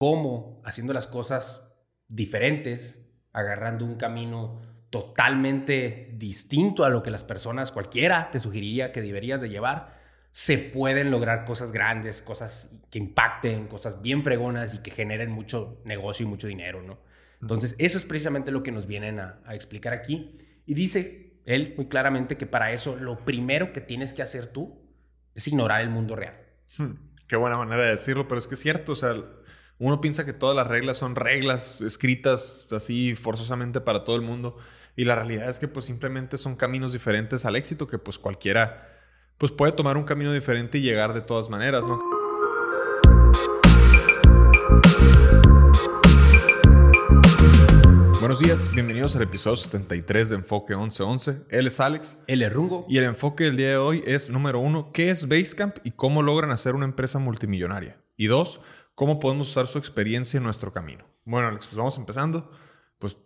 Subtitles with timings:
[0.00, 1.62] cómo haciendo las cosas
[2.08, 9.02] diferentes, agarrando un camino totalmente distinto a lo que las personas, cualquiera, te sugeriría que
[9.02, 10.00] deberías de llevar,
[10.30, 15.82] se pueden lograr cosas grandes, cosas que impacten, cosas bien fregonas y que generen mucho
[15.84, 16.98] negocio y mucho dinero, ¿no?
[17.42, 20.38] Entonces, eso es precisamente lo que nos vienen a, explicar aquí.
[20.64, 24.80] Y dice él muy claramente que para eso lo primero que tienes que hacer tú
[25.34, 26.40] es ignorar el mundo real.
[26.78, 26.92] Hmm,
[27.26, 29.14] qué buena manera de decirlo, pero es que es cierto, o sea,
[29.80, 34.58] uno piensa que todas las reglas son reglas escritas así forzosamente para todo el mundo
[34.94, 38.86] y la realidad es que pues simplemente son caminos diferentes al éxito que pues cualquiera
[39.38, 41.98] pues puede tomar un camino diferente y llegar de todas maneras, ¿no?
[48.20, 51.44] Buenos días, bienvenidos al episodio 73 de Enfoque 1111.
[51.48, 52.18] Él es Alex.
[52.26, 52.84] Él es Rungo.
[52.86, 56.22] Y el enfoque del día de hoy es, número uno, ¿qué es Basecamp y cómo
[56.22, 57.96] logran hacer una empresa multimillonaria?
[58.18, 58.60] Y dos,
[59.00, 61.06] ¿cómo podemos usar su experiencia en nuestro camino?
[61.24, 62.50] Bueno, Alex, pues vamos empezando.
[62.98, 63.16] Pues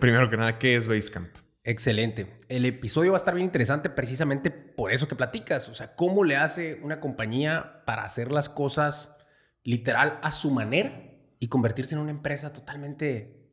[0.00, 1.32] primero que nada, ¿qué es Basecamp?
[1.62, 2.38] Excelente.
[2.48, 5.68] El episodio va a estar bien interesante precisamente por eso que platicas.
[5.68, 9.16] O sea, cómo le hace una compañía para hacer las cosas
[9.62, 11.00] literal a su manera
[11.38, 13.46] y convertirse en una empresa totalmente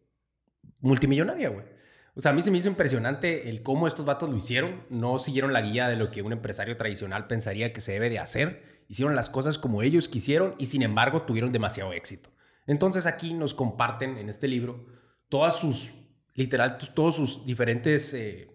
[0.80, 1.68] multimillonaria, güey.
[2.16, 4.86] O sea, a mí se me hizo impresionante el cómo estos vatos lo hicieron.
[4.90, 8.18] No siguieron la guía de lo que un empresario tradicional pensaría que se debe de
[8.18, 8.79] hacer.
[8.90, 12.30] Hicieron las cosas como ellos quisieron y sin embargo tuvieron demasiado éxito.
[12.68, 14.86] Entonces aquí nos comparten en este libro
[15.30, 15.92] todas sus
[16.34, 18.50] literal todos sus diferentes eh,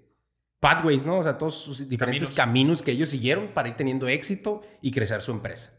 [0.59, 1.19] pathways, ¿no?
[1.19, 2.83] O sea, todos sus diferentes caminos.
[2.83, 5.79] que ellos siguieron para ir teniendo éxito y crecer su empresa.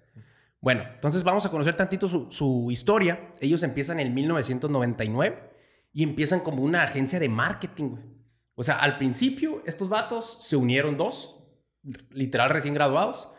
[0.61, 3.33] Bueno, entonces vamos a conocer tantito su, historia.
[3.41, 5.51] Ellos empiezan en 1999
[5.93, 8.03] y empiezan como una agencia de marketing, güey.
[8.55, 11.43] O sea, al principio estos vatos se unieron dos,
[12.11, 13.29] literal recién graduados.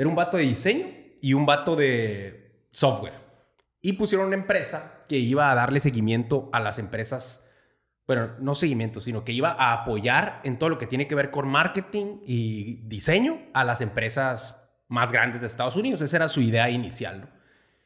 [0.00, 0.86] Era un vato de diseño
[1.20, 3.20] y un vato de software.
[3.82, 7.50] Y pusieron una empresa que iba a darle seguimiento a las empresas
[8.06, 11.30] bueno, no seguimiento, sino que iba a apoyar en todo lo que tiene que ver
[11.30, 16.00] con marketing y diseño a las empresas más grandes de Estados Unidos.
[16.00, 17.20] Esa era su idea inicial.
[17.20, 17.28] ¿no?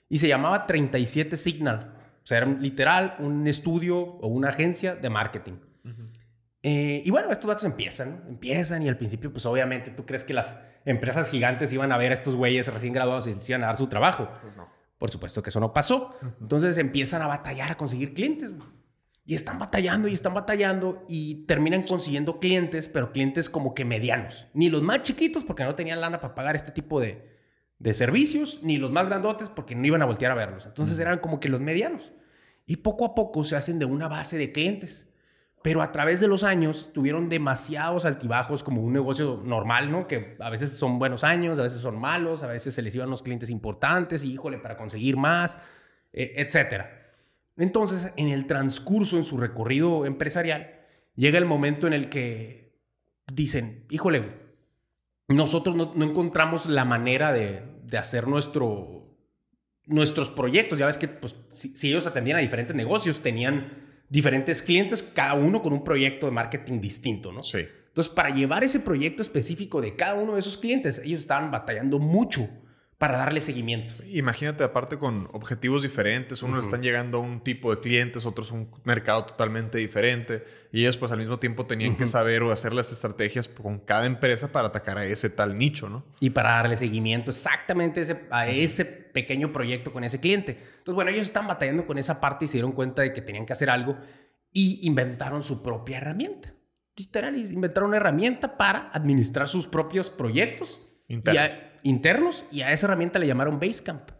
[0.08, 1.94] Y se llamaba 37 Signal.
[2.22, 5.54] O sea, era literal un estudio o una agencia de marketing.
[6.62, 10.32] Eh, y bueno, estos datos empiezan, empiezan y al principio, pues obviamente, ¿tú crees que
[10.32, 13.66] las empresas gigantes iban a ver a estos güeyes recién graduados y les iban a
[13.66, 14.28] dar su trabajo?
[14.42, 14.68] Pues no.
[14.98, 16.14] Por supuesto que eso no pasó.
[16.40, 18.52] Entonces empiezan a batallar a conseguir clientes.
[19.26, 24.46] Y están batallando y están batallando y terminan consiguiendo clientes, pero clientes como que medianos.
[24.52, 27.34] Ni los más chiquitos porque no tenían lana para pagar este tipo de,
[27.78, 30.66] de servicios, ni los más grandotes porque no iban a voltear a verlos.
[30.66, 32.12] Entonces eran como que los medianos.
[32.66, 35.08] Y poco a poco se hacen de una base de clientes.
[35.64, 40.06] Pero a través de los años tuvieron demasiados altibajos como un negocio normal, ¿no?
[40.06, 43.08] Que a veces son buenos años, a veces son malos, a veces se les iban
[43.08, 45.56] los clientes importantes y híjole, para conseguir más,
[46.12, 47.14] eh, etcétera.
[47.56, 50.82] Entonces, en el transcurso, en su recorrido empresarial,
[51.14, 52.76] llega el momento en el que
[53.32, 54.32] dicen, híjole,
[55.28, 57.62] nosotros no, encontramos la manera de,
[57.98, 59.16] hacer nuestro,
[59.86, 60.78] nuestros proyectos.
[60.78, 65.62] Ya ves que pues, si, ellos atendían a diferentes negocios, tenían diferentes clientes, cada uno
[65.62, 67.42] con un proyecto de marketing distinto, ¿no?
[67.42, 67.66] Sí.
[67.88, 71.98] Entonces, para llevar ese proyecto específico de cada uno de esos clientes, ellos estaban batallando
[71.98, 72.48] mucho
[72.98, 74.02] para darle seguimiento.
[74.06, 78.54] imagínate, aparte con objetivos diferentes, unos están llegando a un tipo de clientes, otros a
[78.54, 82.72] un mercado totalmente diferente, y ellos pues al mismo tiempo tenían que saber o hacer
[82.72, 86.04] las estrategias con cada empresa para atacar a ese tal nicho, ¿no?
[86.20, 90.52] Y para darle seguimiento exactamente a ese pequeño proyecto con ese cliente.
[90.52, 93.46] Entonces, bueno, ellos están batallando con esa parte y se dieron cuenta de que tenían
[93.46, 93.96] que hacer algo
[94.52, 96.54] y inventaron su propia herramienta.
[96.96, 100.88] Literal, inventaron una herramienta para administrar sus propios proyectos.
[101.08, 104.10] Internos internos y a esa herramienta le llamaron Basecamp.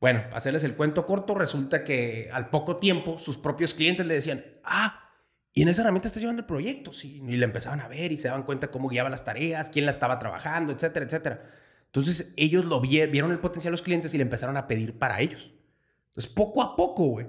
[0.00, 4.44] Bueno, hacerles el cuento corto, resulta que al poco tiempo sus propios clientes le decían,
[4.62, 5.10] ah,
[5.52, 8.18] y en esa herramienta está llevando el proyecto, sí, y le empezaban a ver y
[8.18, 11.50] se daban cuenta cómo guiaba las tareas, quién la estaba trabajando, etcétera, etcétera.
[11.86, 15.20] Entonces ellos lo vieron el potencial de los clientes y le empezaron a pedir para
[15.20, 15.52] ellos.
[16.08, 17.26] Entonces poco a poco, güey,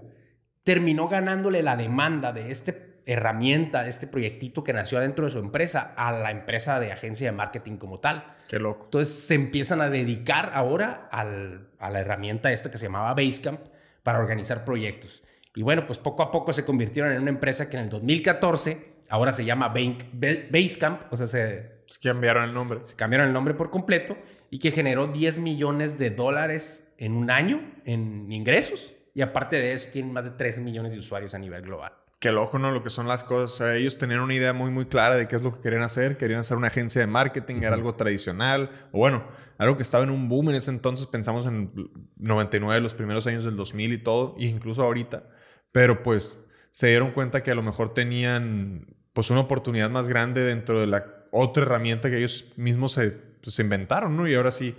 [0.63, 2.73] terminó ganándole la demanda de este
[3.07, 7.35] herramienta, este proyectito que nació dentro de su empresa, a la empresa de agencia de
[7.35, 8.35] marketing como tal.
[8.49, 8.83] Qué loco.
[8.83, 13.61] Entonces se empiezan a dedicar ahora al, a la herramienta esta que se llamaba Basecamp
[14.03, 15.23] para organizar proyectos.
[15.55, 18.97] Y bueno, pues poco a poco se convirtieron en una empresa que en el 2014
[19.07, 22.81] ahora se llama Basecamp, o sea, se, se cambiaron el nombre.
[22.83, 24.17] Se cambiaron el nombre por completo
[24.49, 28.95] y que generó 10 millones de dólares en un año en ingresos.
[29.13, 31.93] Y aparte de eso, tienen más de 3 millones de usuarios a nivel global.
[32.19, 32.71] Qué loco, ¿no?
[32.71, 33.53] Lo que son las cosas.
[33.53, 35.83] O sea, ellos tenían una idea muy, muy clara de qué es lo que querían
[35.83, 36.17] hacer.
[36.17, 38.71] Querían hacer una agencia de marketing, era algo tradicional.
[38.91, 39.27] O bueno,
[39.57, 41.07] algo que estaba en un boom en ese entonces.
[41.07, 41.71] Pensamos en
[42.17, 45.29] 99, los primeros años del 2000 y todo, e incluso ahorita.
[45.71, 46.39] Pero pues
[46.71, 50.87] se dieron cuenta que a lo mejor tenían pues una oportunidad más grande dentro de
[50.87, 54.27] la otra herramienta que ellos mismos se, pues, se inventaron, ¿no?
[54.27, 54.75] Y ahora sí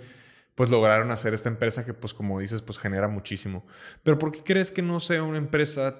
[0.55, 3.65] pues lograron hacer esta empresa que pues como dices pues genera muchísimo.
[4.03, 5.95] Pero ¿por qué crees que no sea una empresa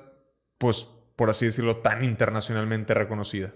[0.57, 0.89] pues
[1.19, 3.53] por así decirlo, tan internacionalmente reconocida?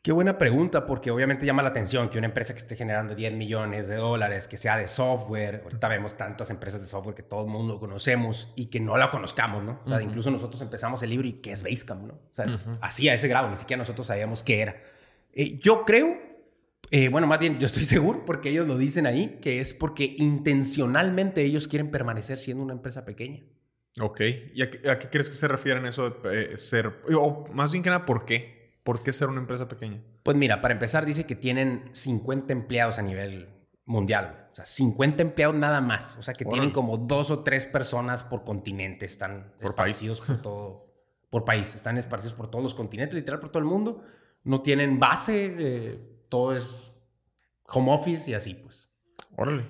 [0.00, 3.34] Qué buena pregunta, porque obviamente llama la atención que una empresa que esté generando 10
[3.34, 7.42] millones de dólares, que sea de software, ahorita vemos tantas empresas de software que todo
[7.42, 9.80] el mundo conocemos y que no la conozcamos, ¿no?
[9.84, 12.14] O sea, incluso nosotros empezamos el libro y ¿qué es Basecamp, no?
[12.14, 12.46] O sea,
[12.80, 14.82] así a ese grado, ni siquiera nosotros sabíamos qué era.
[15.34, 16.16] Eh, yo creo,
[16.90, 20.14] eh, bueno, más bien yo estoy seguro, porque ellos lo dicen ahí, que es porque
[20.16, 23.42] intencionalmente ellos quieren permanecer siendo una empresa pequeña.
[24.00, 24.20] Ok.
[24.54, 27.00] ¿Y a qué, crees que se refieren eso de eh, ser?
[27.14, 28.78] O más bien que nada, ¿por qué?
[28.82, 30.02] ¿Por qué ser una empresa pequeña?
[30.22, 33.48] Pues mira, para empezar, dice que tienen 50 empleados a nivel
[33.86, 34.48] mundial.
[34.52, 36.16] O sea, 50 empleados nada más.
[36.18, 39.06] O sea, que tienen como dos o tres personas por continente.
[39.06, 40.86] Están por esparcidos por todo.
[41.30, 41.74] Por país.
[41.74, 44.02] Están esparcidos por todos los continentes, literal, por todo el mundo.
[44.42, 45.54] No tienen base.
[45.58, 46.92] Eh, todo es
[47.66, 48.90] home office y así, pues.
[49.36, 49.64] Órale.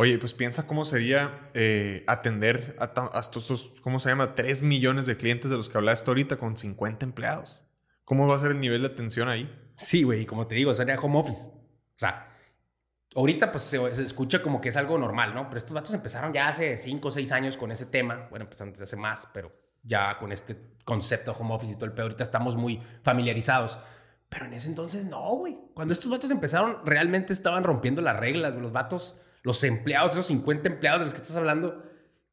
[0.00, 4.36] Oye, pues piensa cómo sería eh, atender a, estos, ¿cómo se llama?
[4.36, 7.60] 3 millones de clientes de los que hablaste ahorita con 50 empleados.
[8.04, 9.52] ¿Cómo va a ser el nivel de atención ahí?
[9.74, 11.50] Sí, güey, como te digo, sería home office.
[11.50, 12.32] O sea,
[13.16, 15.48] ahorita pues se, escucha como que es algo normal, ¿no?
[15.48, 18.28] Pero estos vatos empezaron ya hace 5 o 6 años con ese tema.
[18.30, 19.50] Bueno, pues antes hace más, pero
[19.82, 23.80] ya con este concepto de home office y todo el pedo, ahorita estamos muy familiarizados.
[24.28, 25.58] Pero en ese entonces no, güey.
[25.74, 29.18] Cuando estos vatos empezaron, realmente estaban rompiendo las reglas, Los vatos
[29.48, 31.82] los empleados, esos 50 empleados de los que estás hablando,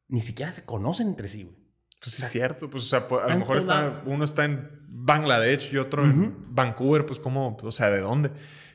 [0.06, 1.56] ni siquiera se conocen entre sí, güey.
[1.98, 2.68] Pues sí, es cierto.
[2.68, 7.06] Pues, o sea, a lo mejor está, uno está en Bangladesh y otro en Vancouver,
[7.06, 7.56] pues, ¿cómo?
[7.62, 8.32] O sea, ¿de dónde?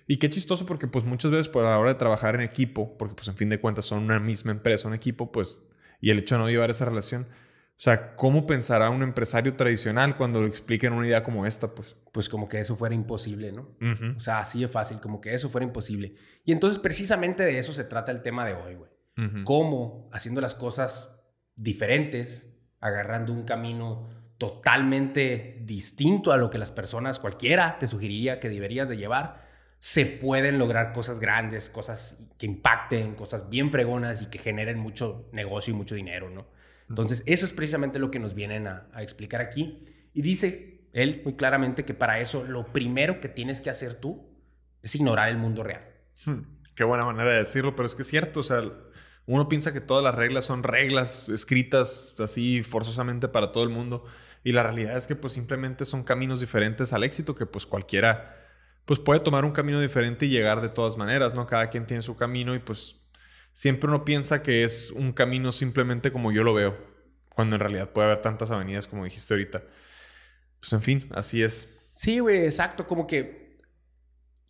[0.07, 3.13] Y qué chistoso porque, pues, muchas veces por la hora de trabajar en equipo, porque,
[3.13, 5.61] pues, en fin de cuentas son una misma empresa, un equipo, pues,
[6.01, 7.27] y el hecho de no llevar esa relación,
[7.81, 11.73] o sea, ¿cómo pensará un empresario tradicional cuando le expliquen una idea como esta?
[11.73, 13.75] Pues, pues como que eso fuera imposible, ¿no?
[14.15, 16.13] O sea, así de fácil, como que eso fuera imposible.
[16.45, 18.91] Y entonces precisamente de eso se trata el tema de hoy, güey.
[19.45, 21.09] Cómo haciendo las cosas
[21.55, 28.49] diferentes, agarrando un camino totalmente distinto a lo que las personas, cualquiera, te sugeriría que
[28.49, 29.49] deberías de llevar,
[29.79, 35.27] se pueden lograr cosas grandes, cosas que impacten, cosas bien fregonas y que generen mucho
[35.31, 36.60] negocio y mucho dinero, ¿no?
[36.91, 39.85] Entonces, eso es precisamente lo que nos vienen a, explicar aquí.
[40.13, 44.29] Y dice él muy claramente que para eso lo primero que tienes que hacer tú
[44.81, 45.87] es ignorar el mundo real.
[46.25, 46.41] Hmm,
[46.75, 48.61] qué buena manera de decirlo, pero es que es cierto, o sea,
[49.25, 54.03] uno piensa que todas las reglas son reglas escritas así forzosamente para todo el mundo
[54.43, 58.37] y la realidad es que pues simplemente son caminos diferentes al éxito que pues cualquiera
[58.83, 61.47] pues puede tomar un camino diferente y llegar de todas maneras, ¿no?
[61.47, 63.00] Cada quien tiene su camino y pues
[63.53, 66.77] siempre uno piensa que es un camino simplemente como yo lo veo,
[67.33, 69.63] cuando en realidad puede haber tantas avenidas como dijiste ahorita.
[70.59, 71.67] Pues en fin, así es.
[71.91, 73.57] Sí, güey, exacto, como que,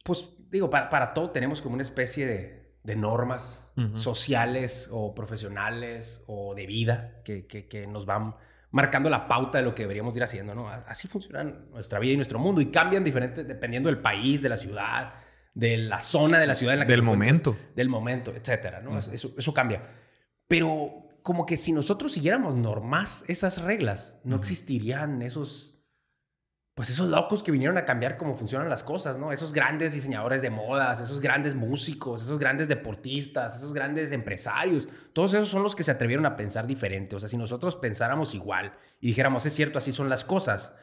[0.03, 2.62] pues digo, para, todo tenemos como una especie de,
[2.95, 8.36] normas sociales o profesionales o de vida que, que, nos van
[8.71, 10.68] marcando la pauta de lo que deberíamos ir haciendo, ¿no?
[10.88, 14.57] Así funciona nuestra vida y nuestro mundo y cambian diferentes dependiendo del país, de la
[14.57, 15.13] ciudad,
[15.53, 17.57] de la zona de la ciudad en la que Del momento.
[17.75, 18.98] Del momento, etcétera, ¿no?
[18.98, 19.83] eso, eso, cambia.
[20.48, 25.68] Pero como que si nosotros siguiéramos normas esas reglas, no existirían esos...
[26.73, 29.33] Pues esos locos que vinieron a cambiar cómo funcionan las cosas, ¿no?
[29.33, 35.33] Esos grandes diseñadores de modas, esos grandes músicos, esos grandes deportistas, esos grandes empresarios, todos
[35.33, 37.18] esos son los que se atrevieron a pensar diferente.
[37.18, 40.73] O sea, si nosotros pensáramos igual y dijéramos, es cierto, así son las cosas,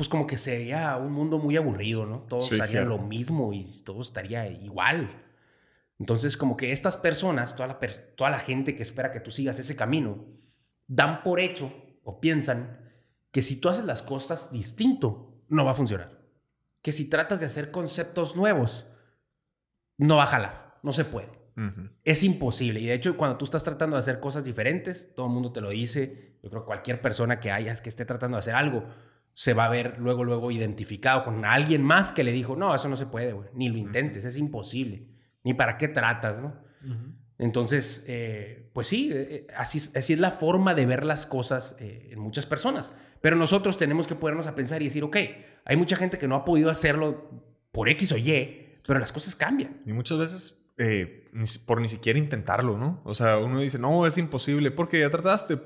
[0.00, 2.20] pues como que sería un mundo muy aburrido, ¿no?
[2.20, 5.10] Todos harían lo mismo y todo estaría igual.
[5.98, 7.78] Entonces, como que estas personas, toda la,
[8.16, 10.24] toda la gente que espera que tú sigas ese camino,
[10.86, 11.70] dan por hecho
[12.02, 12.80] o piensan
[13.30, 16.18] que si tú haces las cosas distinto, no va a funcionar.
[16.80, 18.86] Que si tratas de hacer conceptos nuevos,
[19.98, 21.28] no va a jalar, no se puede.
[22.04, 22.80] Es imposible.
[22.80, 25.60] Y de hecho, cuando tú estás tratando de hacer cosas diferentes, todo el mundo te
[25.60, 26.38] lo dice.
[26.42, 28.86] Yo creo que cualquier persona que hayas que esté tratando de hacer algo,
[29.32, 32.88] se va a ver luego, luego identificado con alguien más que le dijo, no, eso
[32.88, 35.06] no se puede, güey, ni lo intentes, es imposible,
[35.44, 36.54] ni para qué tratas, ¿no?
[37.40, 41.74] Entonces, eh, pues sí, eh, eh, así, así, es la forma de ver las cosas
[41.78, 42.92] en muchas personas.
[43.22, 45.16] Pero nosotros tenemos que ponernos a pensar y decir, ok,
[45.64, 47.30] hay mucha gente que no ha podido hacerlo
[47.72, 49.78] por X o Y, pero las cosas cambian.
[49.86, 50.56] Y muchas veces
[51.66, 53.00] por ni siquiera intentarlo, ¿no?
[53.04, 55.58] O sea, uno dice, no, es imposible, porque ya trataste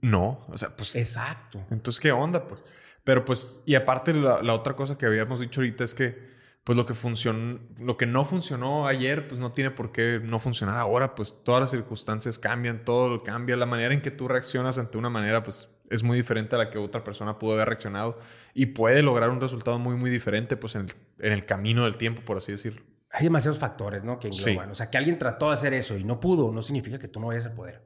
[0.00, 0.94] No, o sea, pues...
[0.96, 1.64] Exacto.
[1.70, 2.46] Entonces, ¿qué onda?
[2.46, 2.62] Pues,
[3.04, 6.30] pero pues, y aparte la, la otra cosa que habíamos dicho ahorita es que,
[6.64, 10.38] pues lo que funcionó, lo que no funcionó ayer, pues no tiene por qué no
[10.38, 14.76] funcionar ahora, pues todas las circunstancias cambian, todo cambia, la manera en que tú reaccionas
[14.78, 18.18] ante una manera, pues es muy diferente a la que otra persona pudo haber reaccionado
[18.54, 21.96] y puede lograr un resultado muy, muy diferente, pues en el, en el camino del
[21.96, 22.82] tiempo, por así decirlo.
[23.10, 24.20] Hay demasiados factores, ¿no?
[24.20, 24.70] Que engloban.
[24.70, 27.18] O sea, que alguien trató de hacer eso y no pudo, no significa que tú
[27.18, 27.82] no vayas a poder.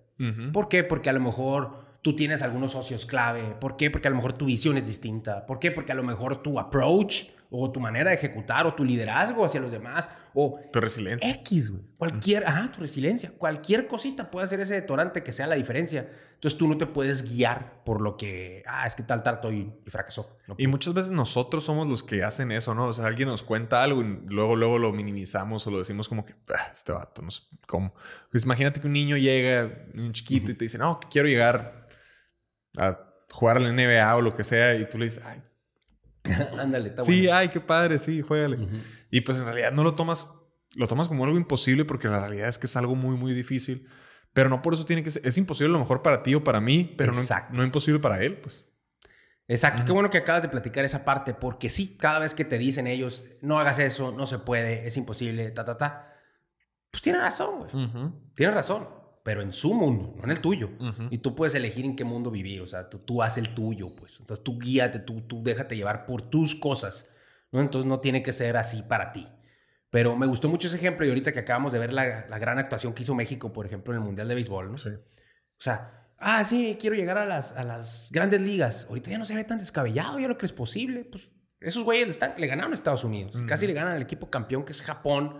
[0.52, 0.84] ¿Por qué?
[0.84, 3.56] Porque a lo mejor tú tienes algunos socios clave.
[3.58, 3.90] ¿Por qué?
[3.90, 5.46] Porque a lo mejor tu visión es distinta.
[5.46, 5.70] ¿Por qué?
[5.70, 9.58] Porque a lo mejor tu approach o tu manera de ejecutar o tu liderazgo hacia
[9.58, 10.60] los demás o...
[10.70, 11.30] Tu resiliencia.
[11.30, 11.82] X, güey.
[11.96, 12.46] Cualquier...
[12.46, 13.32] Ajá, tu resiliencia.
[13.38, 16.10] Cualquier cosita puede hacer ese detonante que sea la diferencia.
[16.34, 18.62] Entonces tú no te puedes guiar por lo que...
[18.66, 20.36] Ah, es que tal trato y, y fracasó.
[20.58, 22.88] y muchas veces nosotros somos los que hacen eso, ¿no?
[22.88, 26.26] O sea, alguien nos cuenta algo y luego, luego lo minimizamos o lo decimos como
[26.26, 26.34] que...
[26.54, 27.94] Ah, este vato, no sé cómo.
[28.30, 31.83] Pues imagínate que un niño llega, un chiquito, y te dice, no, quiero llegar
[32.76, 32.98] a
[33.30, 35.42] jugar a la NBA o lo que sea, y tú le dices, ay.
[36.58, 38.66] Ándale, está Sí, ay, qué padre, sí, juégale.
[39.10, 40.30] Y pues en realidad no lo tomas,
[40.74, 43.88] lo tomas como algo imposible porque la realidad es que es algo muy, muy difícil.
[44.32, 46.42] Pero no por eso tiene que ser, es imposible a lo mejor para ti o
[46.42, 48.64] para mí, pero no, no imposible para él, pues.
[49.46, 52.56] Exacto, qué bueno que acabas de platicar esa parte, porque sí, cada vez que te
[52.56, 56.14] dicen ellos, no hagas eso, no se puede, es imposible, ta, ta, ta,
[56.90, 57.88] pues tiene razón, güey.
[58.34, 60.70] Tiene razón pero en su mundo, no en el tuyo.
[61.08, 63.88] Y tú puedes elegir en qué mundo vivir, o sea, tú, tú haces el tuyo,
[63.98, 64.20] pues.
[64.20, 67.08] Entonces tú guíate, tú, tú déjate llevar por tus cosas,
[67.50, 67.62] ¿no?
[67.62, 69.26] Entonces no tiene que ser así para ti.
[69.88, 72.58] Pero me gustó mucho ese ejemplo y ahorita que acabamos de ver la, la gran
[72.58, 74.76] actuación que hizo México, por ejemplo, en el Mundial de Béisbol, ¿no?
[74.76, 74.90] Sí.
[74.90, 78.86] O sea, ah, sí, quiero llegar a las, a las grandes ligas.
[78.90, 81.02] Ahorita ya no se ve tan descabellado, ya lo que es posible.
[81.06, 83.42] Pues esos güeyes están, le ganaron a Estados Unidos.
[83.48, 85.38] Casi le ganan al equipo campeón que es Japón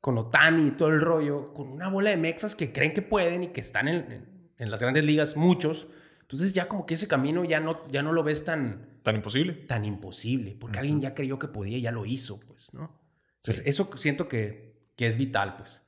[0.00, 3.44] con Otani y todo el rollo, con una bola de mexas que creen que pueden
[3.44, 5.88] y que están en, en, las grandes ligas, muchos.
[6.22, 9.00] Entonces ya como que ese camino ya no, ya no lo ves tan...
[9.02, 9.54] Tan imposible.
[9.54, 13.00] Tan imposible, porque alguien ya creyó que podía y ya lo hizo, pues, ¿no?
[13.36, 15.80] Entonces eso siento que, que es vital, pues.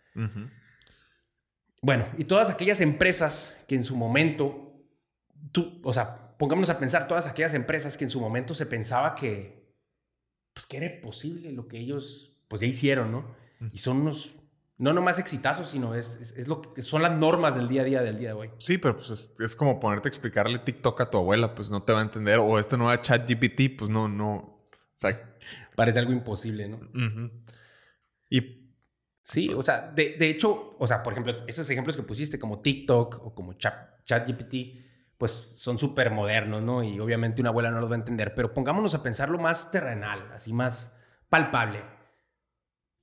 [1.83, 4.73] Bueno, y todas aquellas empresas que en su momento,
[5.52, 9.14] tú, o sea, pongámonos a pensar todas aquellas empresas que en su momento se pensaba
[9.14, 9.75] que,
[10.55, 13.35] pues, que era posible lo que ellos, pues, ya hicieron, ¿no?
[13.73, 14.37] Y son unos,
[14.79, 18.02] no nomás exitazos, sino es, es, lo que son las normas del día a día
[18.02, 18.50] del día de hoy.
[18.59, 21.83] Sí, pero pues es, es, como ponerte a explicarle TikTok a tu abuela, pues no
[21.83, 22.38] te va a entender.
[22.38, 24.35] O este nuevo chat GPT, pues no, no.
[24.35, 25.31] O sea,
[25.81, 26.79] Parece algo imposible, ¿no?
[28.29, 28.61] Y.
[29.23, 32.61] Sí, o sea, de, de, hecho, o sea, por ejemplo, esos ejemplos que pusiste como
[32.61, 36.83] TikTok o como chat, chat GPT, pues son súper modernos, ¿no?
[36.83, 40.31] Y obviamente una abuela no los va a entender, pero pongámonos a pensarlo más terrenal,
[40.33, 40.99] así más
[41.29, 41.83] palpable.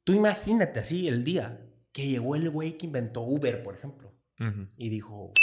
[0.07, 1.59] Tú imagínate así el día
[1.91, 4.15] que llegó el güey que inventó Uber, por ejemplo,
[4.77, 5.33] y dijo,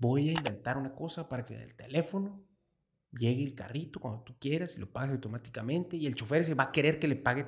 [0.00, 2.44] voy a inventar una cosa para que el teléfono
[3.12, 6.64] llegue el carrito cuando tú quieras y lo pagues automáticamente y el chofer se va
[6.64, 7.46] a querer que le pague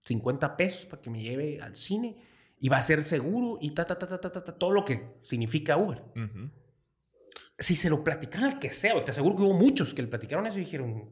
[0.00, 2.16] 50 pesos para que me lleve al cine
[2.58, 5.20] y va a ser seguro y ta, ta, ta, ta, ta, ta, todo lo que
[5.22, 6.02] significa Uber.
[7.56, 10.44] Si se lo platicaron al que sea, te aseguro que hubo muchos que le platicaron
[10.48, 11.08] eso y dijeron,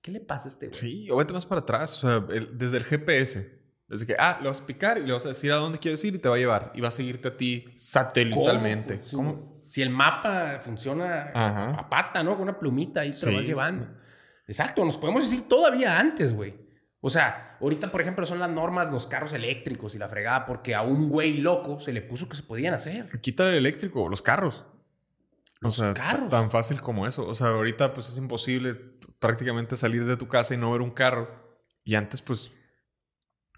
[0.00, 0.78] ¿Qué le pasa a este güey?
[0.78, 2.20] Sí, o vete más para atrás, o sea,
[2.52, 3.58] desde el GPS.
[3.88, 6.04] Desde que, ah, le vas a picar y le vas a decir a dónde quieres
[6.04, 6.72] ir y te va a llevar.
[6.74, 9.00] Y va a seguirte a ti satelitalmente.
[9.12, 9.64] ¿Cómo?
[9.66, 12.32] Si el mapa funciona a pata, ¿no?
[12.32, 13.86] Con una plumita ahí te lo vas llevando.
[14.46, 16.54] Exacto, nos podemos decir todavía antes, güey.
[17.00, 20.74] O sea, ahorita, por ejemplo, son las normas los carros eléctricos y la fregada, porque
[20.74, 23.20] a un güey loco se le puso que se podían hacer.
[23.20, 24.64] Quita el eléctrico, los carros.
[25.60, 26.30] Los o sea, carros.
[26.30, 27.26] tan fácil como eso.
[27.26, 28.74] O sea, ahorita pues es imposible
[29.18, 31.28] prácticamente salir de tu casa y no ver un carro.
[31.84, 32.52] Y antes, pues,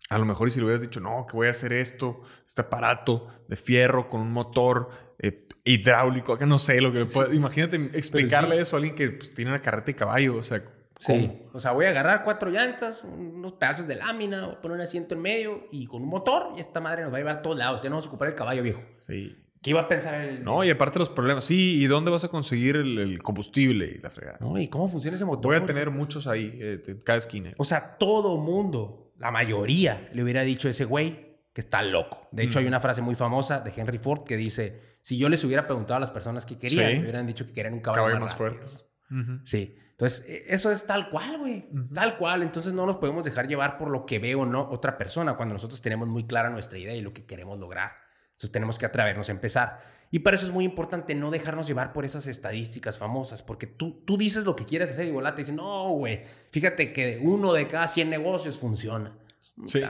[0.09, 2.63] a lo mejor y si le hubieras dicho, no, que voy a hacer esto, este
[2.63, 8.61] aparato de fierro con un motor eh, hidráulico, que no sé, lo que Imagínate explicarle
[8.61, 10.63] eso a alguien que pues, tiene una carreta y caballo, o sea...
[10.99, 15.15] Sí, o sea, voy a agarrar cuatro llantas, unos pedazos de lámina, poner un asiento
[15.15, 17.57] en medio y con un motor y esta madre nos va a llevar a todos
[17.57, 17.83] lados.
[17.83, 18.83] Ya no vamos a ocupar el caballo viejo.
[18.99, 19.35] Sí.
[19.63, 20.43] ¿Qué iba a pensar el.?
[20.43, 21.45] No, y aparte los problemas.
[21.45, 24.39] Sí, ¿y dónde vas a conseguir el, combustible y la fregada?
[24.41, 25.53] No, ¿y cómo funciona ese motor?
[25.53, 27.53] Voy a tener muchos ahí, eh, en cada esquina.
[27.59, 32.29] O sea, todo mundo, la mayoría, le hubiera dicho a ese güey que está loco.
[32.33, 35.45] De hecho, hay una frase muy famosa de Henry Ford que dice: Si yo les
[35.45, 38.35] hubiera preguntado a las personas que querían, me hubieran dicho que querían un caballo, más,
[38.35, 38.67] fuerte.
[39.45, 39.77] Sí.
[39.91, 41.69] Entonces, e, eso es tal cual, güey.
[41.95, 42.43] Tal cual.
[42.43, 45.53] Entonces, no nos podemos dejar llevar por lo que ve o no otra persona cuando
[45.53, 47.93] nosotros tenemos muy clara nuestra idea y lo que queremos lograr.
[48.41, 49.83] Entonces, tenemos que atrevernos a empezar.
[50.11, 54.01] Y para eso es muy importante no dejarnos llevar por esas estadísticas famosas, porque tú,
[54.07, 57.53] tú dices lo que quieres hacer y volate te dicen, no, güey, fíjate que uno
[57.53, 59.13] de cada 100 negocios funciona.
[59.41, 59.83] Sí.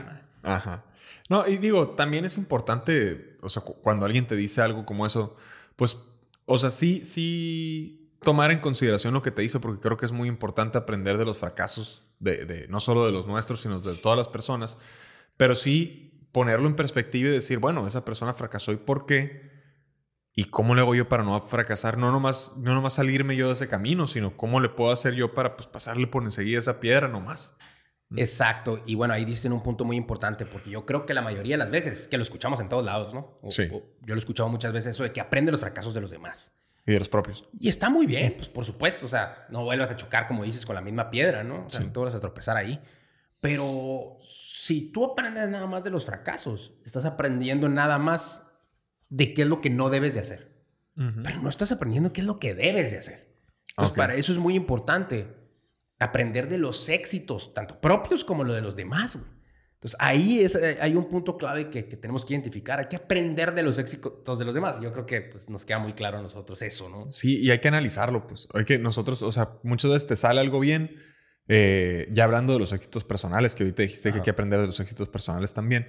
[0.43, 0.83] Ajá.
[1.29, 5.37] No, y digo, también es importante, o sea, cuando alguien te dice algo como eso,
[5.77, 5.97] pues
[6.45, 10.11] O sea, sí, sí tomar en consideración lo que te hizo, porque creo que es
[10.11, 13.95] muy importante aprender de los fracasos, de, de, no solo de los nuestros, sino de
[13.95, 14.77] todas las personas.
[15.37, 19.49] Pero sí ponerlo en perspectiva y decir, bueno, esa persona fracasó y por qué.
[20.33, 21.97] ¿Y cómo le hago yo para no fracasar?
[21.97, 25.33] No nomás, no nomás salirme yo de ese camino, sino cómo le puedo hacer yo
[25.33, 27.55] para pues, pasarle por enseguida esa piedra nomás.
[28.15, 28.81] Exacto.
[28.85, 31.59] Y bueno, ahí dicen un punto muy importante, porque yo creo que la mayoría de
[31.59, 33.39] las veces, que lo escuchamos en todos lados, ¿no?
[33.49, 33.67] sí.
[33.69, 36.53] yo lo he escuchado muchas veces, eso de que aprende los fracasos de los demás.
[36.85, 37.45] Y de los propios.
[37.59, 39.05] Y está muy bien, pues por supuesto.
[39.05, 41.65] O sea, no vuelvas a chocar, como dices, con la misma piedra, ¿no?
[41.65, 42.81] O sea, no te vuelvas a tropezar ahí.
[43.39, 44.17] Pero
[44.71, 48.53] si tú aprendes nada más de los fracasos, estás aprendiendo nada más
[49.09, 50.63] de qué es lo que no debes de hacer.
[50.95, 53.35] Pero no estás aprendiendo qué es lo que debes de hacer.
[53.71, 55.27] Entonces, para eso es muy importante
[55.99, 59.17] aprender de los éxitos, tanto propios como los de los demás.
[59.73, 62.79] Entonces, ahí es, eh, hay un punto clave que, tenemos que identificar.
[62.79, 64.79] Hay que aprender de los éxitos de los demás.
[64.79, 67.09] Yo creo que pues, nos queda muy claro a nosotros eso, ¿no?
[67.09, 68.47] Sí, y hay que analizarlo, pues.
[68.53, 70.95] Hay que nosotros, o sea, muchas veces te sale algo bien.
[71.47, 74.67] Eh, ya hablando de los éxitos personales, que ahorita dijiste que hay que aprender de
[74.67, 75.87] los éxitos personales también.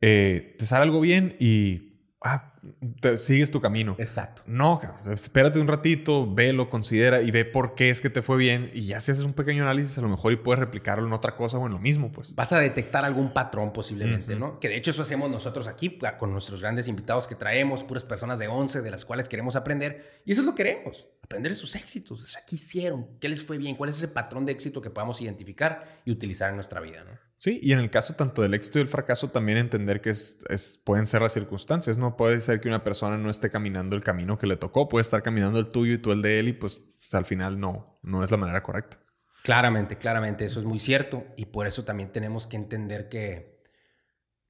[0.00, 1.91] Eh, te sale algo bien y
[2.24, 2.52] ah,
[3.00, 3.96] te, sigues tu camino.
[3.98, 4.42] Exacto.
[4.46, 4.80] No,
[5.12, 8.70] espérate un ratito, velo, considera y ve por qué es que te fue bien.
[8.72, 11.36] Y ya si haces un pequeño análisis, a lo mejor y puedes replicarlo en otra
[11.36, 12.34] cosa o en lo mismo, pues.
[12.34, 14.60] Vas a detectar algún patrón posiblemente, ¿no?
[14.60, 18.38] Que de hecho eso hacemos nosotros aquí con nuestros grandes invitados que traemos, puras personas
[18.38, 20.22] de 11 de las cuales queremos aprender.
[20.24, 22.22] Y eso es lo que queremos, aprender sus éxitos.
[22.22, 23.18] O sea, ¿qué hicieron?
[23.18, 23.76] ¿Qué les fue bien?
[23.76, 27.12] ¿Cuál es ese patrón de éxito que podamos identificar y utilizar en nuestra vida, ¿no?
[27.42, 30.80] Sí, y en el caso tanto del éxito y el fracaso, también entender que es,
[30.84, 32.16] pueden ser las circunstancias, ¿no?
[32.16, 35.24] Puede ser que una persona no esté caminando el camino que le tocó, puede estar
[35.24, 38.22] caminando el tuyo y tú el de él y pues, pues al final no, no
[38.22, 39.00] es la manera correcta.
[39.42, 43.60] Claramente, claramente, eso es muy cierto y por eso también tenemos que entender que,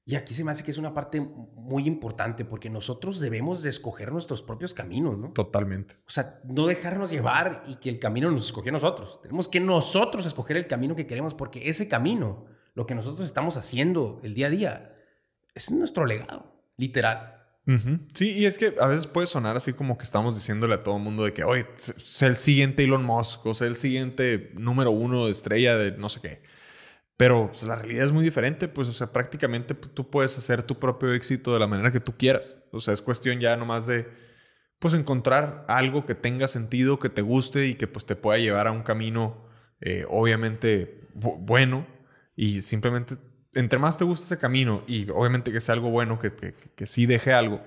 [0.05, 1.19] y aquí se me hace que es una parte
[1.55, 5.29] muy importante porque nosotros debemos de escoger nuestros propios caminos, ¿no?
[5.29, 5.95] Totalmente.
[6.05, 9.19] O sea, no dejarnos llevar y que el camino nos escogió a nosotros.
[9.23, 13.57] Tenemos que nosotros escoger el camino que queremos porque ese camino lo que nosotros estamos
[13.57, 14.95] haciendo el día a día,
[15.53, 17.33] es nuestro legado, literal.
[18.13, 20.97] Sí, y es que a veces puede sonar así como que estamos diciéndole a todo
[20.97, 24.91] el mundo de que, oye, sé el siguiente Elon Musk o sé el siguiente número
[24.91, 26.41] uno de estrella de no sé qué.
[27.15, 30.77] Pero pues, la realidad es muy diferente, pues, o sea, prácticamente tú puedes hacer tu
[30.77, 32.59] propio éxito de la manera que tú quieras.
[32.71, 34.09] O sea, es cuestión ya nomás de,
[34.79, 38.67] pues, encontrar algo que tenga sentido, que te guste y que, pues, te pueda llevar
[38.67, 39.47] a un camino,
[39.79, 41.87] eh, obviamente, bueno
[42.35, 43.17] y simplemente,
[43.53, 46.85] entre más te gusta ese camino y obviamente que sea algo bueno, que, que, que
[46.85, 47.61] sí deje algo,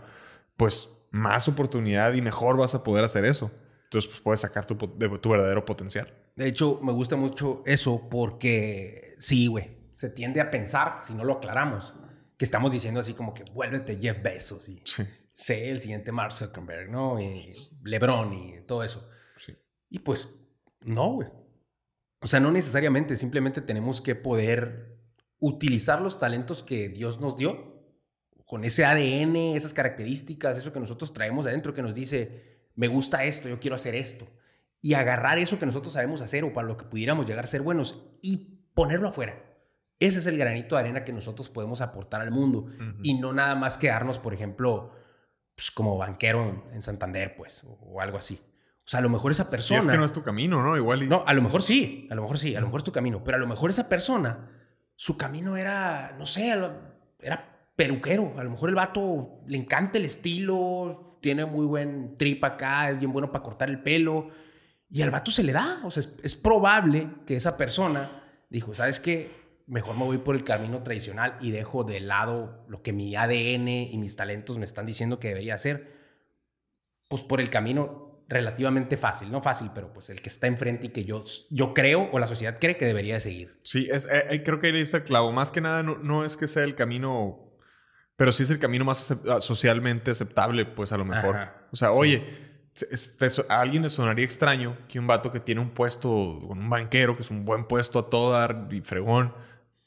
[0.57, 3.50] pues más oportunidad y mejor vas a poder hacer eso.
[3.85, 6.12] Entonces pues, puedes sacar tu, de, tu verdadero potencial.
[6.35, 11.24] De hecho, me gusta mucho eso porque sí, güey, se tiende a pensar, si no
[11.24, 11.94] lo aclaramos,
[12.37, 14.83] que estamos diciendo así como que vuélvete Jeff Bezos y
[15.33, 17.18] sé el siguiente Mark Zuckerberg, ¿no?
[17.20, 17.48] Y
[17.85, 19.09] LeBron y todo eso.
[19.37, 19.57] Sí.
[19.88, 20.35] Y pues,
[20.81, 21.29] no, güey.
[22.20, 24.98] O sea, no necesariamente, simplemente tenemos que poder
[25.38, 27.76] utilizar los talentos que Dios nos dio,
[28.46, 33.24] con ese ADN, esas características, eso que nosotros traemos adentro que nos dice, me gusta
[33.24, 34.26] esto, yo quiero hacer esto,
[34.81, 37.62] y agarrar eso que nosotros sabemos hacer o para lo que pudiéramos llegar a ser
[37.62, 39.42] buenos y ponerlo afuera.
[39.98, 42.68] Ese es el granito de arena que nosotros podemos aportar al mundo
[43.02, 44.92] y no nada más quedarnos, por ejemplo,
[45.55, 48.38] pues, como banquero en Santander, pues, o algo así.
[48.87, 49.81] O sea, a lo mejor esa persona.
[49.81, 50.77] Si es que no es tu camino, ¿no?
[50.77, 51.09] Igual.
[51.09, 53.25] No, a lo mejor sí, a lo mejor sí, a lo mejor es tu camino,
[53.25, 54.49] pero a lo mejor esa persona,
[54.94, 56.55] su camino era, no sé,
[57.18, 58.35] era peruquero.
[58.38, 63.01] A lo mejor el vato le encanta el estilo, tiene muy buen trip acá, es
[63.01, 64.29] bien bueno para cortar el pelo.
[64.88, 65.81] Y al vato se le da.
[65.83, 69.33] O sea, es, es probable que esa persona dijo, ¿sabes qué?
[69.66, 73.66] Mejor me voy por el camino tradicional y dejo de lado lo que mi ADN
[73.66, 75.96] y mis talentos me están diciendo que debería hacer.
[77.09, 80.91] Pues por el camino relativamente fácil, no fácil, pero pues el que está enfrente y
[80.91, 83.61] que yo, yo creo o la sociedad cree que debería seguir.
[83.62, 85.33] Sí, es, eh, eh, creo que ahí está el clavo.
[85.33, 87.57] Más que nada, no, es que sea el camino,
[88.17, 91.37] pero sí es el camino más ah, socialmente aceptable, pues a lo mejor.
[91.71, 92.25] o sea, oye,
[93.49, 97.23] a alguien le sonaría extraño que un vato que tiene un puesto, un banquero, que
[97.23, 99.35] es un buen puesto a todo dar y fregón,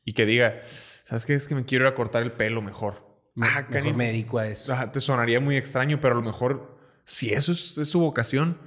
[0.05, 0.61] y que diga,
[1.05, 1.33] ¿sabes qué?
[1.33, 3.05] Es que me quiero ir a cortar el pelo mejor.
[3.41, 4.73] Ah, mejor médico a eso.
[4.91, 6.78] te sonaría muy extraño, pero a lo mejor
[7.09, 8.59] si eso es, su vocación,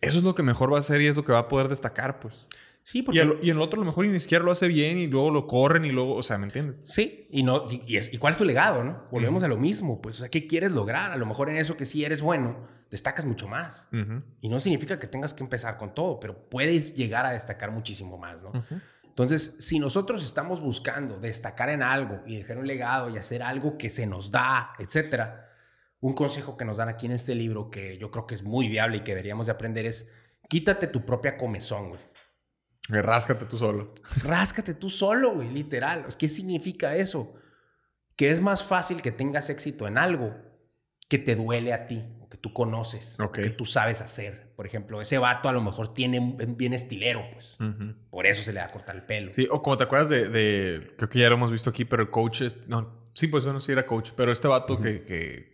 [0.00, 1.68] eso es lo que mejor va a hacer y es lo que va a poder
[1.68, 2.46] destacar, pues.
[2.82, 3.20] Sí, porque...
[3.40, 5.46] Y, en el otro a lo mejor ni siquiera lo hace bien y luego lo
[5.46, 6.76] corren y luego, o sea, ¿me entiendes?
[6.82, 9.04] Sí, y, no, y, es, cuál es tu legado, no?
[9.12, 11.12] Volvemos a lo mismo, pues, o sea, ¿qué quieres lograr?
[11.12, 13.86] A lo mejor en eso que sí eres bueno, destacas mucho más.
[14.40, 18.18] Y no significa que tengas que empezar con todo, pero puedes llegar a destacar muchísimo
[18.18, 18.50] más, ¿no?
[19.04, 23.78] Entonces, si nosotros estamos buscando destacar en algo y dejar un legado y hacer algo
[23.78, 25.53] que se nos da, etcétera,
[26.04, 28.68] un consejo que nos dan aquí en este libro que yo creo que es muy
[28.68, 30.12] viable y que deberíamos de aprender es
[30.50, 32.00] quítate tu propia comezón, güey.
[32.90, 33.94] Ráscate tú solo.
[34.22, 36.04] Ráscate tú solo, güey, literal.
[36.18, 37.32] ¿Qué significa eso?
[38.16, 40.36] Que es más fácil que tengas éxito en algo
[41.08, 44.52] que te duele a ti, o que tú conoces, o que tú sabes hacer.
[44.56, 47.56] Por ejemplo, ese vato a lo mejor tiene bien estilero, pues.
[48.10, 49.28] Por eso se le va a cortar el pelo.
[49.28, 52.10] Sí, o como te acuerdas de, creo que ya lo hemos visto aquí, pero el
[52.10, 55.53] coach, es, no, sí, pues bueno, sí era coach, pero este vato que, que,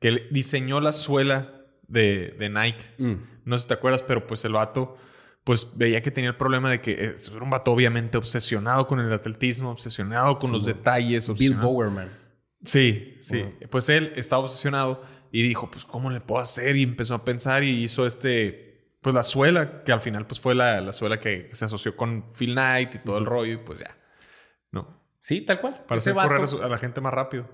[0.00, 3.14] que, diseñó la suela de, de Nike, mm.
[3.44, 4.96] no sé si te acuerdas, pero pues el vato
[5.48, 9.00] pues veía que tenía el problema de que eh, era un vato obviamente obsesionado con
[9.00, 11.32] el atletismo, obsesionado con los detalles.
[11.38, 12.10] Bill Bowerman.
[12.62, 13.46] Sí, sí.
[13.70, 16.76] Pues él estaba obsesionado y dijo, pues, ¿cómo le puedo hacer?
[16.76, 20.54] Y empezó a pensar y hizo este, pues, la suela, que al final, pues, fue
[20.54, 23.78] la, la suela que se asoció con Phil Knight y todo el rollo y pues
[23.78, 23.96] ya.
[24.70, 25.02] ¿No?
[25.22, 25.82] Sí, tal cual.
[25.88, 27.48] Para hacer correr a la gente más rápido.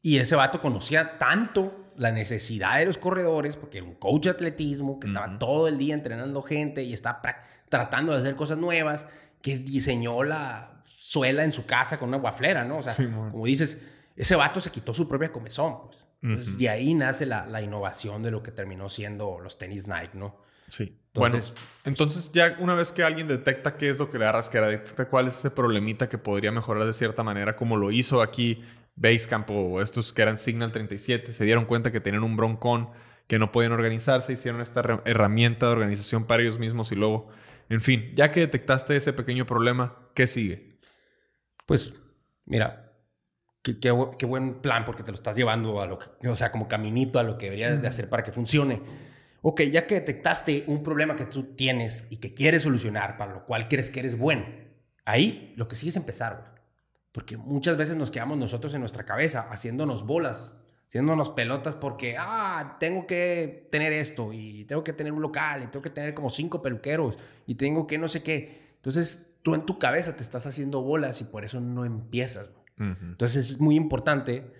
[0.00, 4.30] Y ese vato conocía tanto la necesidad de los corredores, porque era un coach de
[4.30, 7.22] atletismo, que estaba todo el día entrenando gente y estaba
[7.68, 9.06] tratando de hacer cosas nuevas,
[9.40, 12.78] que diseñó la suela en su casa con una guaflera, ¿no?
[12.78, 13.82] O sea, como dices,
[14.16, 16.06] ese vato se quitó su propia comezón, pues.
[16.22, 20.12] Entonces, de ahí nace la, la, innovación de lo que terminó siendo los tenis Nike,
[20.14, 20.36] ¿no?
[20.68, 20.96] Sí.
[21.14, 24.32] Entonces, bueno, entonces ya una vez que alguien detecta qué es lo que le da
[24.32, 28.22] rasquera, detecta cuál es ese problemita que podría mejorar de cierta manera, como lo hizo
[28.22, 28.62] aquí
[28.94, 32.90] Basecamp o estos que eran Signal 37 se dieron cuenta que tenían un broncón,
[33.26, 37.28] que no podían organizarse, hicieron esta herramienta de organización para ellos mismos y luego,
[37.68, 40.78] en fin, ya que detectaste ese pequeño problema, ¿qué sigue?
[41.66, 41.94] Pues,
[42.44, 42.92] mira,
[43.62, 43.90] qué, qué,
[44.26, 47.22] buen plan porque te lo estás llevando a lo que, o sea, como caminito a
[47.22, 48.82] lo que deberías de hacer para que funcione.
[49.40, 53.44] Ok, ya que detectaste un problema que tú tienes y que quieres solucionar, para lo
[53.44, 54.44] cual crees que eres bueno,
[55.04, 56.51] ahí lo que sigue es empezar,
[57.12, 62.76] porque muchas veces nos quedamos nosotros en nuestra cabeza haciéndonos bolas, haciéndonos pelotas porque, ah,
[62.80, 66.30] tengo que tener esto y tengo que tener un local y tengo que tener como
[66.30, 68.72] cinco peluqueros y tengo que no sé qué.
[68.76, 72.50] Entonces, tú en tu cabeza te estás haciendo bolas y por eso no empiezas.
[72.78, 74.52] Entonces, es muy importante,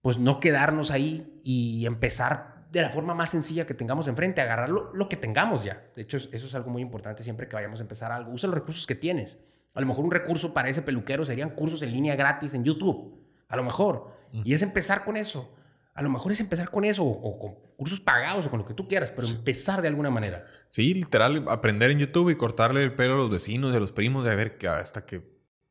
[0.00, 4.70] pues, no quedarnos ahí y empezar de la forma más sencilla que tengamos enfrente, agarrar
[4.70, 5.84] lo, que tengamos ya.
[5.94, 8.32] De hecho, eso es algo muy importante siempre que vayamos a empezar algo.
[8.32, 9.38] Usa los recursos que tienes.
[9.74, 13.20] A lo mejor un recurso para ese peluquero serían cursos en línea gratis en YouTube.
[13.48, 14.16] A lo mejor.
[14.44, 15.56] Y es empezar con eso.
[15.94, 18.74] A lo mejor es empezar con eso o, con cursos pagados o con lo que
[18.74, 20.44] tú quieras, pero empezar de alguna manera.
[20.68, 24.24] Sí, literal, aprender en YouTube y cortarle el pelo a los vecinos, a los primos,
[24.24, 25.22] de a ver que hasta que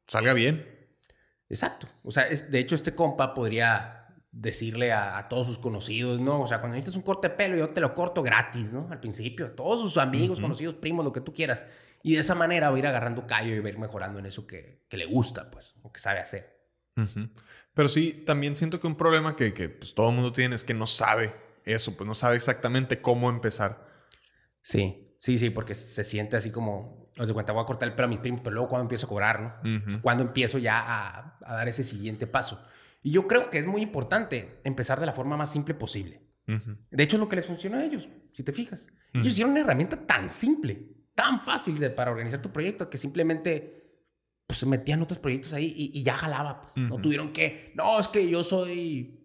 [0.07, 0.65] salga bien.
[1.49, 1.87] Exacto.
[2.03, 3.98] O sea, es, de hecho, este compa podría
[4.31, 6.41] decirle a, todos sus conocidos, ¿no?
[6.41, 8.87] O sea, cuando necesitas un corte de pelo, yo te lo corto gratis, ¿no?
[8.91, 11.65] Al principio, a todos sus amigos, conocidos, primos, lo que tú quieras.
[12.03, 14.25] Y de esa manera va a ir agarrando callo y va a ir mejorando en
[14.25, 16.57] eso que, le gusta, pues, o que sabe hacer.
[17.73, 20.63] Pero sí, también siento que un problema que, que pues, todo el mundo tiene es
[20.63, 21.33] que no sabe
[21.65, 23.87] eso, pues no sabe exactamente cómo empezar.
[24.61, 27.95] Sí, sí, sí, porque se siente así como, os de cuenta, voy a cortar el
[27.95, 30.01] pelo a mis primos, pero luego cuando empiezo a cobrar, ¿no?
[30.01, 32.63] Cuando empiezo ya a, a, dar ese siguiente paso.
[33.01, 36.21] Y yo creo que es muy importante empezar de la forma más simple posible.
[36.89, 38.87] De hecho, es lo que les funcionó a ellos, si te fijas.
[39.13, 43.83] Ellos hicieron una herramienta tan simple tan fácil de, para organizar tu proyecto que simplemente
[44.47, 46.61] pues, se metían otros proyectos ahí y, ya jalaba.
[46.61, 46.77] Pues.
[46.77, 49.19] No tuvieron que, no, es que yo soy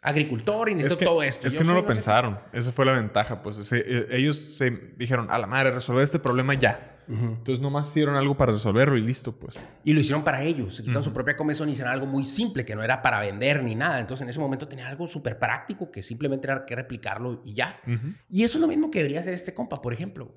[0.00, 1.48] agricultor y necesito todo esto.
[1.48, 2.38] Es que no lo pensaron.
[2.52, 3.42] Esa fue la ventaja.
[3.42, 6.97] Pues e, ellos se dijeron, a la madre, resolver este problema ya.
[7.08, 9.58] Entonces nomás hicieron algo para resolverlo y listo, pues.
[9.82, 10.76] Y lo hicieron para ellos.
[10.76, 13.62] Se quitaron su propia comezón y hicieron algo muy simple, que no era para vender
[13.62, 13.98] ni nada.
[14.00, 17.80] Entonces en ese momento tenía algo súper práctico que simplemente era que replicarlo y ya.
[18.28, 20.34] Y eso es lo mismo que debería hacer este compa, por ejemplo.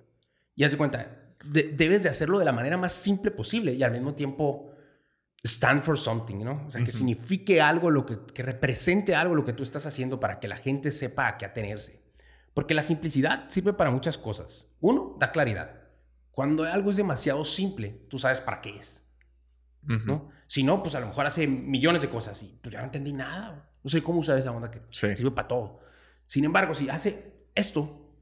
[0.55, 3.91] Y haz de cuenta, debes de hacerlo de la manera más simple posible y al
[3.91, 4.71] mismo tiempo
[5.43, 6.65] stand for something, ¿no?
[6.67, 10.19] O sea, que signifique algo, lo que, que represente algo lo que tú estás haciendo
[10.19, 12.01] para que la gente sepa a qué atenerse.
[12.53, 14.67] Porque la simplicidad sirve para muchas cosas.
[14.81, 15.80] Uno, da claridad.
[16.31, 19.07] Cuando algo es demasiado simple, tú sabes para qué es.
[19.83, 20.29] ¿no?
[20.47, 23.13] Si no, pues a lo mejor hace millones de cosas y pues ya no entendí
[23.13, 23.69] nada.
[23.83, 25.79] No sé cómo usar esa onda que sirve para todo.
[26.27, 28.15] Sin embargo, si hace esto,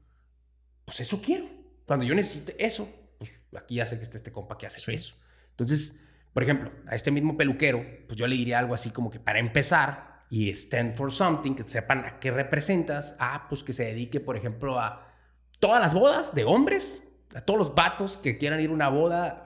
[0.84, 1.46] pues eso quiero.
[1.86, 5.14] Cuando yo necesite eso, pues aquí ya sé que está este compa que hace eso.
[5.50, 6.00] Entonces,
[6.32, 9.38] por ejemplo, a este mismo peluquero, pues yo le diría algo así como que para
[9.38, 14.20] empezar y stand for something, que sepan a qué representas, ah, pues que se dedique,
[14.20, 15.12] por ejemplo, a
[15.58, 17.02] todas las bodas de hombres,
[17.34, 19.44] a todos los vatos que quieran ir a una boda,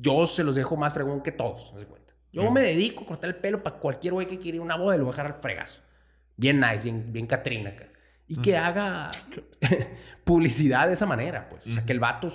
[0.00, 2.14] yo se los dejo más fregón que todos, ¿no se cuenta?
[2.32, 4.76] Yo me dedico a cortar el pelo para cualquier güey que quiera ir a una
[4.76, 5.80] boda y lo voy a dejar al fregazo.
[6.36, 7.86] Bien nice, bien, bien Catrina acá
[8.28, 9.10] y que haga
[10.24, 11.66] publicidad de esa manera, pues.
[11.66, 12.32] O sea, que el vato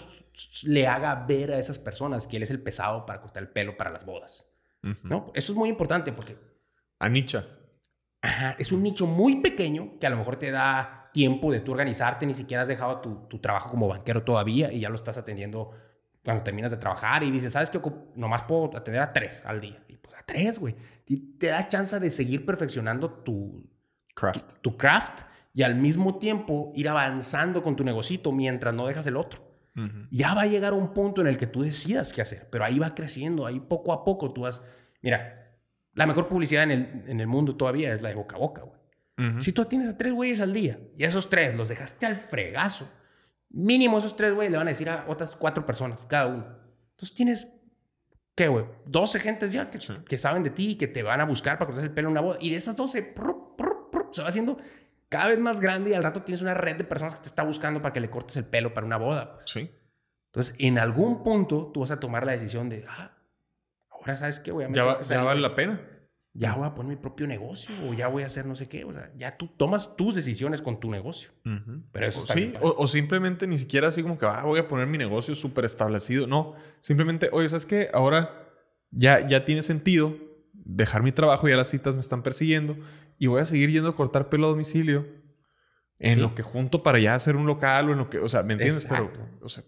[0.63, 3.77] le haga ver a esas personas que él es el pesado para cortar el pelo
[3.77, 4.47] para las bodas.
[5.03, 5.31] ¿No?
[5.35, 6.37] Eso es muy importante porque...
[6.97, 7.45] Anicha.
[8.21, 11.71] Ajá, es un nicho muy pequeño que a lo mejor te da tiempo de tú
[11.71, 15.17] organizarte, ni siquiera has dejado tu, tu trabajo como banquero todavía y ya lo estás
[15.17, 15.71] atendiendo
[16.23, 17.81] cuando terminas de trabajar y dices, ¿sabes qué?
[18.15, 19.83] Nomás puedo atender a tres al día.
[19.87, 20.75] Y pues a tres, güey.
[21.07, 23.69] Y te da chance de seguir perfeccionando tu
[24.13, 24.53] craft.
[24.61, 29.17] Tu, craft y al mismo tiempo ir avanzando con tu negocito mientras no dejas el
[29.17, 29.49] otro.
[30.11, 32.77] Ya va a llegar un punto en el que tú decidas qué hacer, pero ahí
[32.77, 34.69] va creciendo, ahí poco a poco tú vas,
[35.01, 35.40] mira,
[35.93, 38.61] la mejor publicidad en el, en el mundo todavía es la de boca a boca,
[38.61, 38.81] güey.
[39.37, 42.91] Si tú tienes a tres güeyes al día y esos tres los dejaste al fregazo,
[43.49, 46.47] mínimo esos tres güeyes le van a decir a otras cuatro personas, cada uno.
[46.91, 47.47] Entonces tienes,
[48.33, 48.65] ¿qué, güey?
[48.87, 49.77] 12 gentes ya que,
[50.07, 52.13] que, saben de ti y que te van a buscar para cortar el pelo en
[52.13, 52.37] una boda.
[52.41, 53.13] Y de esas 12,
[54.11, 54.57] se va haciendo
[55.07, 57.43] cada vez más grande y al rato tienes una red de personas que te está
[57.43, 59.35] buscando para que le cortes el pelo para una boda.
[59.35, 59.49] Pues.
[59.49, 59.71] Sí.
[60.27, 63.11] Entonces, en algún punto tú vas a tomar la decisión de, ah,
[64.01, 65.81] ahora sabes qué, voy a Ya, ya vale la pena.
[66.33, 68.85] Ya voy a poner mi propio negocio o ya voy a hacer no sé qué.
[68.85, 71.31] O sea, ya tú tomas tus decisiones con tu negocio.
[71.91, 74.97] Pero eso sí, o, simplemente ni siquiera así como que ah, voy a poner mi
[74.97, 76.27] negocio súper establecido.
[76.27, 77.89] No, simplemente, oye, ¿sabes qué?
[77.93, 78.47] Ahora
[78.91, 80.15] ya, ya tiene sentido
[80.53, 82.77] dejar mi trabajo, ya las citas me están persiguiendo
[83.17, 85.07] y voy a seguir yendo a cortar pelo a domicilio
[85.99, 88.41] en lo que junto para ya hacer un local o en lo que, o sea,
[88.41, 88.87] ¿me entiendes?
[88.89, 89.11] Pero,
[89.41, 89.63] o sea,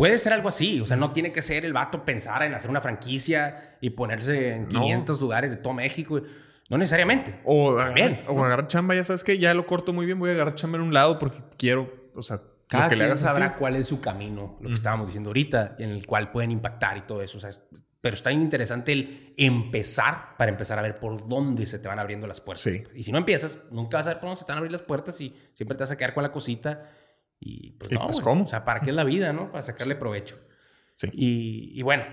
[0.00, 2.70] Puede ser algo así, o sea, no tiene que ser el vato pensar en hacer
[2.70, 6.22] una franquicia y ponerse en 500 lugares de todo México.
[6.70, 7.38] No necesariamente.
[7.44, 10.32] O, agarrar, o agarrar chamba, ya sabes que ya lo corto muy bien, voy a
[10.32, 13.88] agarrar chamba en un lado porque quiero, o sea, cada que quien sabrá cuál es
[13.88, 17.36] su camino, lo que estábamos diciendo ahorita, en el cual pueden impactar y todo eso.
[17.36, 17.50] O sea,
[18.00, 22.26] pero está interesante el empezar para empezar a ver por dónde se te van abriendo
[22.26, 22.72] las puertas.
[22.94, 24.72] Y si no empiezas, nunca vas a ver por dónde se te van a abrir
[24.72, 26.88] las puertas y siempre te vas a quedar con la cosita.
[27.40, 28.44] Y pues, no, pues, ¿cómo?
[28.44, 29.50] O sea, ¿para qué es la vida, no?
[29.50, 30.36] Para sacarle provecho.
[30.92, 31.08] Sí.
[31.12, 32.04] Y, y bueno,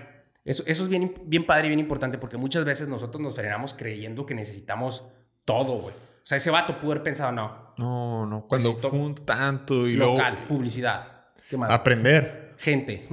[0.44, 3.74] eso, eso es bien, bien padre y bien importante porque muchas veces nosotros nos frenamos
[3.74, 5.04] creyendo que necesitamos
[5.44, 5.94] todo, güey.
[5.94, 7.74] O sea, ese vato pudo haber pensado, no.
[7.76, 8.46] No, no.
[8.46, 11.28] Cuando junto tanto y Local, publicidad.
[11.48, 11.70] ¿Qué más?
[11.70, 13.06] Aprender gente.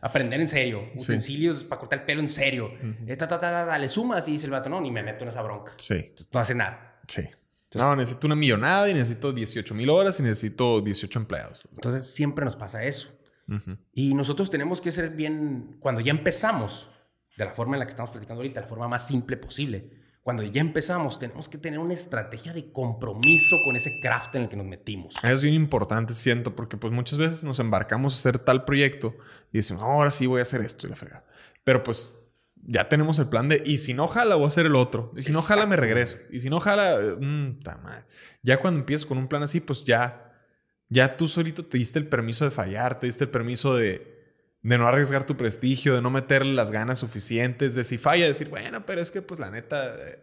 [0.00, 0.90] Aprender en serio.
[0.96, 2.70] Utensilios para cortar el pelo en serio.
[3.06, 3.18] Eh,
[3.78, 5.72] le sumas y dice el vato, no, ni me meto en esa bronca.
[5.78, 6.12] Sí.
[6.32, 7.00] no hace nada.
[7.06, 7.22] Sí.
[7.74, 11.68] No, necesito una millonada y necesito 18 mil horas y necesito 18 empleados.
[11.72, 13.10] Entonces siempre nos pasa eso.
[13.92, 16.88] Y nosotros tenemos que ser bien, cuando ya empezamos,
[17.36, 19.90] de la forma en la que estamos platicando ahorita, la forma más simple posible,
[20.22, 24.48] cuando ya empezamos, tenemos que tener una estrategia de compromiso con ese craft en el
[24.48, 25.14] que nos metimos.
[25.22, 29.14] Es bien importante, siento, porque pues muchas veces nos embarcamos a hacer tal proyecto
[29.52, 31.26] y decimos, ahora sí voy a hacer esto y la fregada.
[31.62, 32.14] Pero pues
[32.66, 35.12] ya tenemos el plan de, y si no jala, voy a hacer el otro.
[35.16, 36.18] Y si no jala, me regreso.
[36.30, 37.58] Y si no jala, mmm,
[38.42, 40.32] Ya cuando empiezas con un plan así, pues ya,
[40.88, 44.14] ya tú solito te diste el permiso de fallar, te diste el permiso de,
[44.62, 48.48] de no arriesgar tu prestigio, de no meterle las ganas suficientes, de si falla, decir,
[48.48, 50.18] bueno, pero es que pues la neta, eh,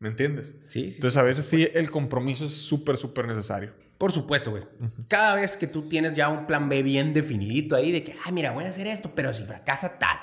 [0.00, 0.56] ¿me entiendes?
[0.66, 0.96] Sí, sí.
[0.96, 3.72] Entonces a veces sí, el compromiso es súper, súper necesario.
[3.98, 4.64] Por supuesto, güey.
[5.08, 8.32] Cada vez que tú tienes ya un plan B bien definidito ahí de que, ah,
[8.32, 10.18] mira, voy a hacer esto, pero si fracasa tal.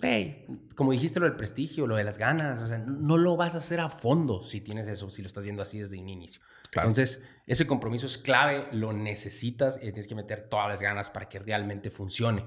[0.00, 3.54] Hey, como dijiste lo del prestigio, lo de las ganas, o sea, no lo vas
[3.54, 6.42] a hacer a fondo si tienes eso, si lo estás viendo así desde un inicio.
[6.74, 11.28] Entonces, ese compromiso es clave, lo necesitas y tienes que meter todas las ganas para
[11.28, 12.44] que realmente funcione.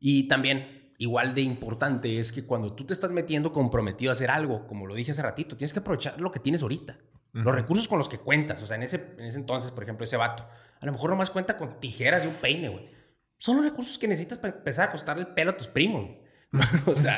[0.00, 4.30] Y también, igual de importante, es que cuando tú te estás metiendo comprometido a hacer
[4.30, 6.98] algo, como lo dije hace ratito, tienes que aprovechar lo que tienes ahorita.
[7.32, 8.60] Los recursos con los que cuentas.
[8.62, 10.44] O sea, en ese, en ese entonces, por ejemplo, ese vato,
[10.80, 12.84] a lo mejor nomás cuenta con tijeras y un peine, güey.
[13.36, 16.10] Son los recursos que necesitas para empezar a costarle el pelo a tus primos.
[16.86, 17.16] o sea,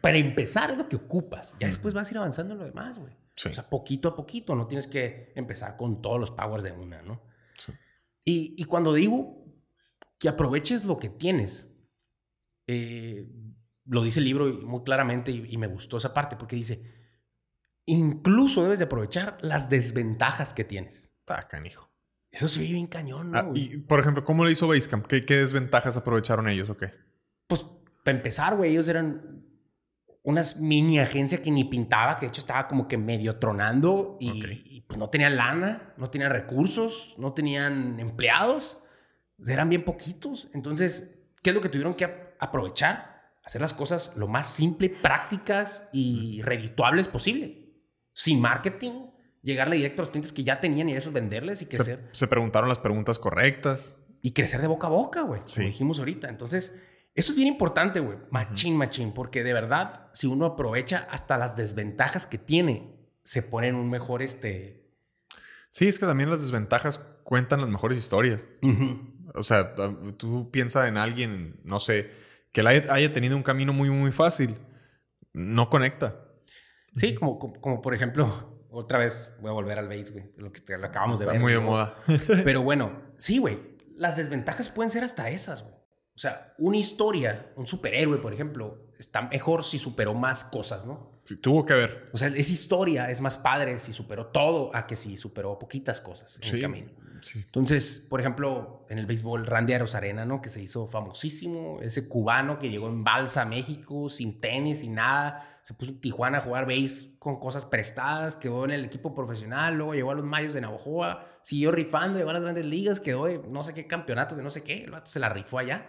[0.00, 1.56] para empezar es lo que ocupas.
[1.60, 3.14] Ya después vas a ir avanzando en lo demás, güey.
[3.14, 4.54] O sea, poquito a poquito.
[4.54, 7.22] No tienes que empezar con todos los powers de una, ¿no?
[8.24, 9.44] Y, y cuando digo
[10.18, 11.70] que aproveches lo que tienes,
[12.66, 13.28] eh,
[13.86, 16.82] lo dice el libro muy claramente y, me gustó esa parte porque dice,
[17.86, 21.10] incluso debes de aprovechar las desventajas que tienes.
[21.26, 21.90] Ah, canijo.
[22.30, 23.38] Eso se ve bien cañón, ¿no?
[23.38, 25.06] Ah, y, por ejemplo, ¿cómo le hizo Basecamp?
[25.06, 26.92] ¿Qué, ¿Qué, desventajas aprovecharon ellos o qué?
[27.46, 27.66] Pues,
[28.04, 29.44] para empezar, güey, ellos eran
[30.22, 34.82] unas mini agencia que ni pintaba, que de hecho estaba como que medio tronando y,
[34.86, 38.78] pues no tenían lana, no tenían recursos, no tenían empleados,
[39.46, 40.48] eran bien poquitos.
[40.54, 42.04] Entonces, ¿qué es lo que tuvieron que
[42.38, 47.72] aprovechar, hacer las cosas lo más simple, prácticas y redituables posible.
[48.12, 49.10] Sin marketing,
[49.42, 52.08] llegarle directo a los clientes que ya tenían y esos venderles y crecer.
[52.12, 53.96] Se, preguntaron las preguntas correctas.
[54.22, 55.42] Y crecer de boca a boca, güey.
[55.42, 56.28] Como dijimos ahorita.
[56.28, 56.80] Entonces,
[57.14, 58.18] eso es bien importante, güey.
[58.30, 59.12] Machín, machín.
[59.12, 63.88] Porque de verdad, si uno aprovecha hasta las desventajas que tiene, se pone en un
[63.90, 64.90] mejor este.
[65.70, 68.44] Sí, es que también las desventajas cuentan las mejores historias.
[69.34, 69.74] O sea,
[70.16, 72.10] tú piensas en alguien, no sé,
[72.52, 74.56] que haya, tenido un camino muy, muy fácil.
[75.32, 76.20] No conecta.
[76.92, 80.32] Sí, como, como, por ejemplo, Otra vez voy a volver al base, güey.
[80.36, 81.40] Lo que te- lo acabamos de Está ver.
[81.40, 81.66] muy de ¿no?
[81.66, 81.94] moda.
[82.44, 83.76] Pero bueno, sí, güey.
[83.94, 85.74] Las desventajas pueden ser hasta esas, güey.
[86.14, 91.14] O sea, una historia, un superhéroe, por ejemplo, está mejor si superó más cosas, ¿no?
[91.24, 92.10] Sí, tuvo que ver.
[92.12, 96.00] O sea, esa historia es más padre si superó todo a que si superó poquitas
[96.00, 96.86] cosas en el camino.
[97.20, 97.40] Sí.
[97.40, 100.42] Entonces, por ejemplo, en el béisbol, Randy Arozarena, ¿no?
[100.42, 101.80] Que se hizo famosísimo.
[101.80, 105.58] Ese cubano que llegó en balsa a México sin tenis, sin nada.
[105.62, 108.36] Se puso en Tijuana a jugar béis con cosas prestadas.
[108.36, 109.74] Quedó en el equipo profesional.
[109.74, 111.26] Luego llegó a los Mayos de Navajoa.
[111.42, 113.00] Siguió rifando, llegó a las grandes ligas.
[113.00, 114.84] Quedó de no sé qué campeonatos, de no sé qué.
[114.84, 115.88] El vato se la rifó allá.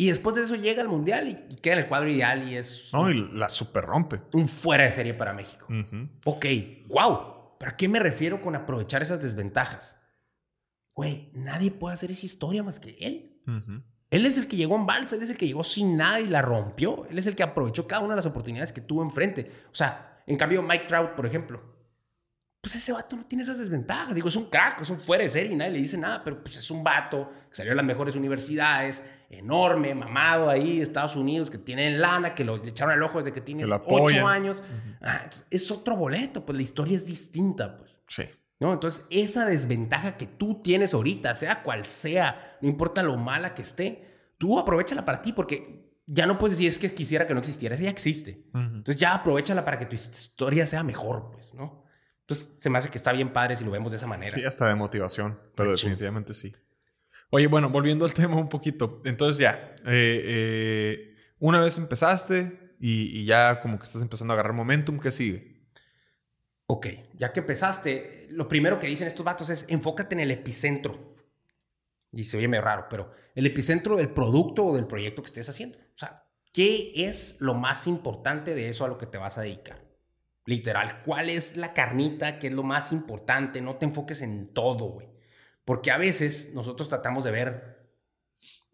[0.00, 2.54] Y después de eso llega al Mundial y, y queda en el cuadro ideal y
[2.56, 4.22] es No, y la super rompe.
[4.32, 5.66] un fuera de serie para México.
[5.68, 6.08] Ujú.
[6.24, 6.46] Ok,
[6.86, 7.56] wow.
[7.58, 10.00] ¿Pero a qué me refiero con aprovechar esas desventajas?
[10.94, 13.42] Güey, nadie puede hacer esa historia más que él.
[14.10, 16.28] Él es el que llegó en balsa, él es el que llegó sin nada y
[16.28, 17.04] la rompió.
[17.10, 19.50] Él es el que aprovechó cada una de las oportunidades que tuvo enfrente.
[19.72, 21.60] O sea, en cambio, Mike Trout, por ejemplo,
[22.68, 24.14] pues ese vato no tiene esas desventajas.
[24.14, 26.42] Digo, es un crack, es un fuera de serie y nadie le dice nada, pero
[26.42, 31.48] pues es un vato que salió de las mejores universidades, enorme, mamado ahí, Estados Unidos,
[31.50, 33.40] que tiene lana, que lo le echaron el ojo desde que
[33.86, 34.26] ocho apoyan.
[34.26, 34.62] años.
[35.00, 38.00] Ah, es- otro boleto, pues la historia es distinta, pues.
[38.08, 38.24] Sí.
[38.60, 38.72] ¿No?
[38.72, 43.62] Entonces, esa desventaja que tú tienes ahorita, sea cual sea, no importa lo mala que
[43.62, 47.40] esté, tú aprovechala para ti, porque ya no puedes decir es que quisiera que no
[47.40, 48.46] existiera, esa ya existe.
[48.52, 48.58] Ujú.
[48.78, 51.84] Entonces, ya aprovechala para que tu historia sea mejor, pues, ¿no?
[52.28, 54.34] Entonces, se me hace que está bien padre si lo vemos de esa manera.
[54.34, 56.54] Sí, hasta de motivación, pero definitivamente sí.
[57.30, 59.00] Oye, bueno, volviendo al tema un poquito.
[59.06, 64.34] Entonces ya, eh, eh, una vez empezaste y, y ya como que estás empezando a
[64.34, 65.70] agarrar momentum, ¿qué sigue?
[66.66, 71.16] Ok, ya que empezaste, lo primero que dicen estos vatos es enfócate en el epicentro.
[72.12, 75.48] Y se oye medio raro, pero el epicentro del producto o del proyecto que estés
[75.48, 75.78] haciendo.
[75.78, 79.42] O sea, ¿qué es lo más importante de eso a lo que te vas a
[79.42, 79.87] dedicar?
[80.48, 82.38] Literal, ¿cuál es la carnita?
[82.38, 83.60] ¿Qué es lo más importante?
[83.60, 85.06] No te enfoques en todo, güey.
[85.66, 87.90] Porque a veces nosotros tratamos de ver,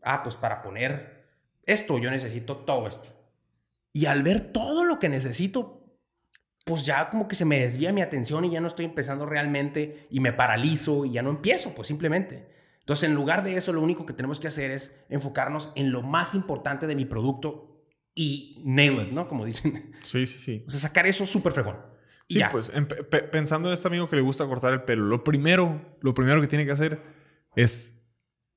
[0.05, 1.27] ah, pues para poner
[1.65, 3.09] esto yo necesito todo esto.
[3.93, 5.99] Y al ver todo lo que necesito,
[6.65, 10.07] pues ya como que se me desvía mi atención y ya no estoy empezando realmente
[10.11, 12.47] y me paralizo y ya no empiezo, pues simplemente.
[12.79, 16.03] Entonces, en lugar de eso, lo único que tenemos que hacer es enfocarnos en lo
[16.03, 17.74] más importante de mi producto
[18.15, 19.27] y nail it, ¿no?
[19.29, 19.93] Como dicen.
[20.03, 20.65] Sí, sí, sí.
[20.67, 21.77] O sea, sacar eso súper fregón.
[22.29, 22.49] Sí, ya.
[22.49, 25.83] pues en- pe- pensando en este amigo que le gusta cortar el pelo, lo primero,
[26.01, 27.03] lo primero que tiene que hacer
[27.55, 27.95] es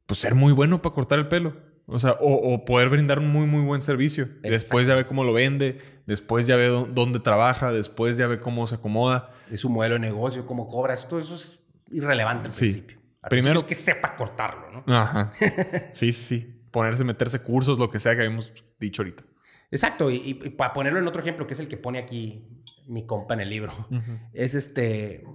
[0.06, 1.58] pues ser muy bueno para cortar el pelo.
[1.86, 4.28] O sea, o, o poder brindar un muy, muy buen servicio.
[4.42, 8.40] Después ya ve cómo lo vende, después ya ve dó- dónde trabaja, después ya ve
[8.40, 9.32] cómo se acomoda.
[9.52, 12.60] Es su modelo de negocio, cómo cobras, todo eso es irrelevante al Sí.
[12.66, 12.98] principio.
[13.22, 14.94] Al Primero- principio es que sepa cortarlo, ¿no?
[14.94, 15.34] Ajá.
[15.92, 16.62] Sí, sí, sí.
[16.72, 19.24] Ponerse, meterse cursos, lo que sea que habíamos dicho ahorita.
[19.72, 22.48] Exacto, y, y- y para ponerlo en otro ejemplo, que es el que pone aquí
[22.88, 23.74] mi compa en el libro,
[24.34, 25.26] es este,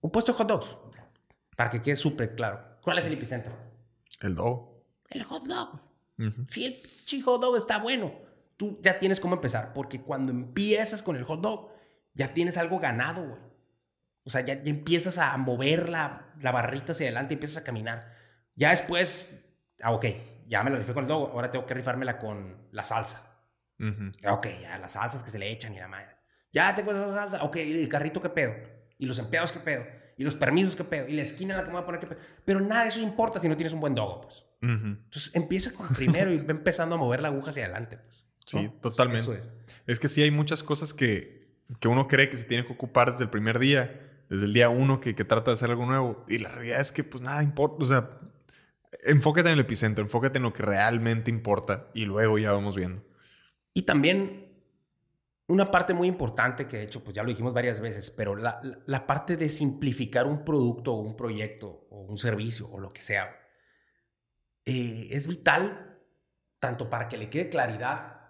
[0.00, 0.76] un puesto de hot dogs,
[1.56, 2.60] para que quede súper claro.
[2.82, 3.52] ¿Cuál es el epicentro?
[4.20, 4.84] El dogo.
[5.10, 5.80] El hot dog.
[6.48, 8.12] Si el pinche hot dog está bueno,
[8.56, 11.70] tú ya tienes cómo empezar, porque cuando empiezas con el hot dog,
[12.12, 13.40] ya tienes algo ganado, güey.
[14.26, 17.66] O sea, ya, ya empiezas a mover la, la barrita hacia adelante y empiezas a
[17.66, 18.12] caminar.
[18.54, 19.28] Ya después,
[19.82, 20.06] ah, ok,
[20.46, 23.33] ya me la rifé con el dog, ahora tengo que rifármela con la salsa.
[23.78, 24.12] Ujú.
[24.24, 26.16] Ah, Ok, ya las salsas que se le echan y la madre.
[26.52, 27.42] Ya tengo esa salsa.
[27.42, 28.54] Ok, ¿y el carrito qué pedo.
[28.98, 29.84] Y los empleados qué pedo.
[30.16, 31.08] Y los permisos qué pedo.
[31.08, 32.20] Y la esquina en la que me voy a poner qué pedo.
[32.44, 34.44] Pero nada de eso importa si no tienes un buen dogo, pues.
[34.62, 38.24] Entonces empieza con primero y va empezando a mover la aguja hacia adelante, pues.
[38.46, 38.72] Sí, ¿no?
[38.80, 39.22] totalmente.
[39.22, 39.48] Eso es.
[39.86, 43.10] Es que sí hay muchas cosas que, que uno cree que se tiene que ocupar
[43.10, 46.24] desde el primer día, desde el día uno que, que trata de hacer algo nuevo.
[46.28, 47.82] Y la realidad es que pues nada importa.
[47.82, 48.10] O sea,
[49.04, 53.02] enfócate en el epicentro, enfócate en lo que realmente importa y luego ya vamos viendo.
[53.74, 54.42] Y también
[55.48, 58.60] una parte muy importante que de hecho, pues ya lo dijimos varias veces, pero la,
[58.86, 63.02] la- parte de simplificar un producto o un proyecto o un servicio o lo que
[63.02, 63.36] sea,
[64.64, 66.00] eh, es vital
[66.58, 68.20] tanto para que le quede claridad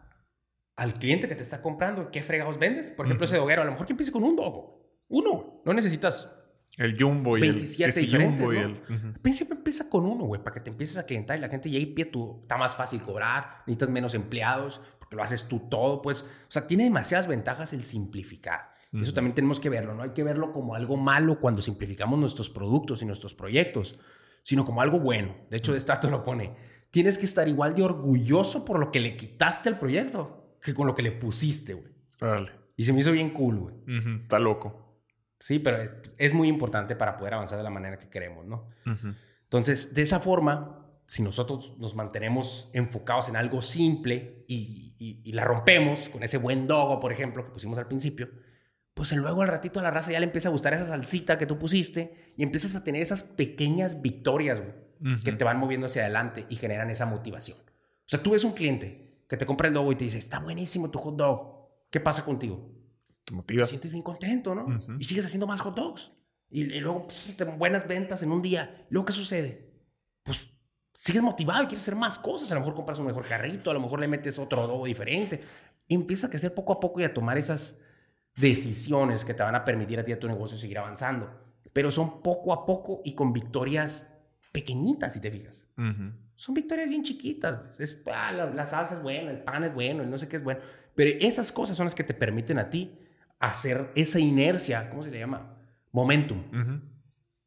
[0.76, 2.90] al cliente que te está comprando qué fregados vendes.
[2.90, 3.32] Por ejemplo, Ujú.
[3.34, 4.82] ese doguero, a lo mejor que empiece con un dogo.
[5.08, 5.62] Uno.
[5.64, 6.28] No necesitas
[6.76, 8.70] El jumbo y 27 el jumbo y ¿no?
[8.72, 9.06] Ujú.
[9.14, 11.70] Al principio empieza con uno, güey, para que te empieces a clientar y la gente
[11.70, 14.82] ya ahí pie tú, está más fácil cobrar, necesitas menos empleados,
[15.14, 18.74] porque lo haces tú todo, pues, o sea, tiene demasiadas ventajas el simplificar.
[18.92, 22.18] Y Eso también tenemos que verlo, no hay que verlo como algo malo cuando simplificamos
[22.18, 23.98] nuestros productos y nuestros proyectos,
[24.42, 25.34] sino como algo bueno.
[25.50, 26.54] De hecho, de Strato lo pone,
[26.90, 30.86] tienes que estar igual de orgulloso por lo que le quitaste al proyecto que con
[30.86, 31.92] lo que le pusiste, güey.
[32.20, 32.52] Órale.
[32.76, 33.74] Y se me hizo bien cool, güey.
[34.22, 35.02] Está loco.
[35.40, 38.68] Sí, pero es, es muy importante para poder avanzar de la manera que queremos, ¿no?
[39.42, 45.32] Entonces, de esa forma, si nosotros nos mantenemos enfocados en algo simple y, y- y
[45.32, 48.30] la rompemos con ese buen dogo, por ejemplo, que pusimos al principio,
[48.94, 51.46] pues luego al ratito a la raza ya le empieza a gustar esa salsita que
[51.46, 54.72] tú pusiste y empiezas a tener esas pequeñas victorias, güey,
[55.22, 57.58] que te van moviendo hacia adelante y generan esa motivación.
[57.58, 60.38] O sea, tú ves un cliente que te compra el dogo y te dice, está
[60.38, 61.68] buenísimo tu hot dog.
[61.90, 62.70] ¿Qué pasa contigo?
[63.24, 63.68] Te motivas.
[63.68, 64.66] Te sientes bien contento, ¿no?
[64.98, 66.12] Y sigues haciendo más hot dogs.
[66.50, 67.06] Y, luego,
[67.58, 68.86] buenas ventas en un día.
[68.90, 69.72] Luego, ¿qué sucede?
[70.22, 70.50] Pues
[70.94, 72.50] sigues motivado y quieres hacer más cosas.
[72.50, 75.42] A lo mejor compras un mejor carrito, a lo mejor le metes otro dogo diferente.
[75.86, 77.82] Y empiezas a crecer poco a poco y a tomar esas
[78.36, 81.28] decisiones que te van a permitir a ti a tu negocio seguir avanzando.
[81.72, 84.18] Pero son poco a poco y con victorias
[84.52, 85.68] pequeñitas, si te fijas.
[86.36, 87.78] Son victorias bien chiquitas.
[87.78, 90.44] Es, ah, la, salsa es buena, el pan es bueno, el no sé qué es
[90.44, 90.60] bueno.
[90.94, 92.98] Pero esas cosas son las que te permiten a ti
[93.40, 95.56] hacer esa inercia, ¿cómo se le llama?
[95.90, 96.42] Momentum.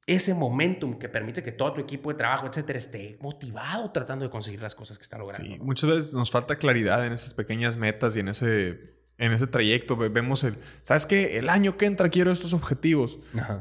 [0.08, 4.32] Ese momentum que permite que todo tu equipo de trabajo, etcétera, esté motivado tratando de
[4.32, 5.46] conseguir las cosas que están logrando.
[5.46, 9.48] Sí, muchas veces nos falta claridad en esas pequeñas metas y en ese en ese
[9.48, 11.38] trayecto vemos el, ¿sabes qué?
[11.40, 13.20] El año que entra quiero estos objetivos.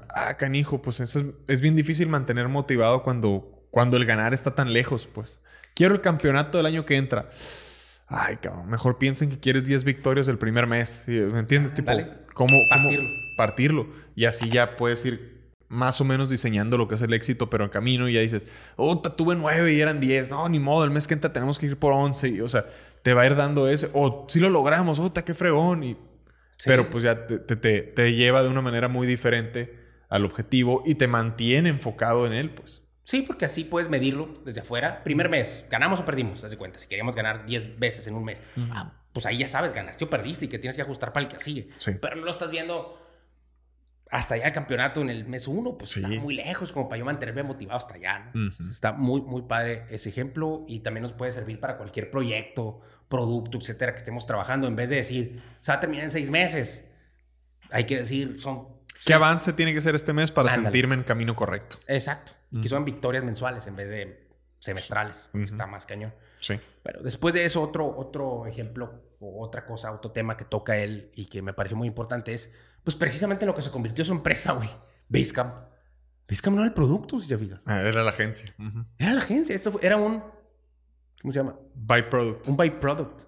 [0.08, 1.18] Ah, canijo, pues es,
[1.48, 5.40] es, bien difícil mantener motivado cuando, cuando el ganar está tan lejos, pues.
[5.74, 7.28] Quiero el campeonato del año que entra.
[8.08, 11.04] Ay, cabrón, mejor piensen que quieres 10 victorias el primer mes.
[11.06, 11.74] ¿Me entiendes?
[11.74, 11.90] tipo,
[12.34, 13.08] ¿cómo, partirlo.
[13.36, 13.86] partirlo.
[14.14, 15.35] Y así ya puedes ir
[15.68, 18.42] más o menos diseñando lo que es el éxito, pero en camino y ya dices,
[18.76, 20.30] oh, tuve 9 y eran 10.
[20.30, 22.28] No, ni modo, el mes que entra tenemos que ir por 11.
[22.28, 22.66] Y, o sea,
[23.02, 25.84] te va a ir dando ese, o si lo logramos, ¡Ota, qué fregón!
[25.84, 25.96] Y,
[26.64, 30.94] pero pues ya te, te, te, lleva de una manera muy diferente al objetivo y
[30.94, 32.82] te mantiene enfocado en él, pues.
[33.04, 35.04] Sí, porque así puedes medirlo desde afuera.
[35.04, 36.80] Primer mes, ganamos o perdimos, haz de cuenta.
[36.80, 38.42] Si queríamos ganar 10 veces en un mes,
[38.72, 41.32] ah, pues ahí ya sabes, ganaste o perdiste y que tienes que ajustar para el
[41.32, 41.68] que sigue.
[42.00, 43.05] Pero no lo estás viendo
[44.16, 47.04] hasta allá el campeonato en el mes uno, pues está muy lejos como para yo
[47.04, 48.32] mantenerme motivado hasta allá.
[48.70, 53.58] Está muy, muy padre ese ejemplo y también nos puede servir para cualquier proyecto, producto,
[53.58, 54.68] etcétera, que estemos trabajando.
[54.68, 56.90] En vez de decir, se va a terminar en seis meses,
[57.70, 58.68] hay que decir, son.
[59.04, 61.76] ¿Qué avance tiene que ser este mes para sentirme en camino correcto?
[61.86, 62.32] Exacto.
[62.50, 66.14] Y que son victorias mensuales en vez de semestrales, está más cañón.
[66.40, 66.58] Sí.
[66.82, 71.10] Pero después de eso, otro, otro ejemplo o otra cosa, otro tema que toca él
[71.14, 72.56] y que me pareció muy importante es
[72.86, 74.68] pues precisamente en lo que se convirtió su empresa, güey.
[75.08, 75.52] Basecamp.
[76.28, 77.66] Basecamp no era el producto, si ya fijas.
[77.66, 78.54] Ah, era la agencia.
[78.96, 79.56] Era la agencia.
[79.56, 80.22] Esto era un.
[81.20, 81.58] ¿Cómo se llama?
[81.74, 82.46] Byproduct.
[82.46, 83.22] Un byproduct.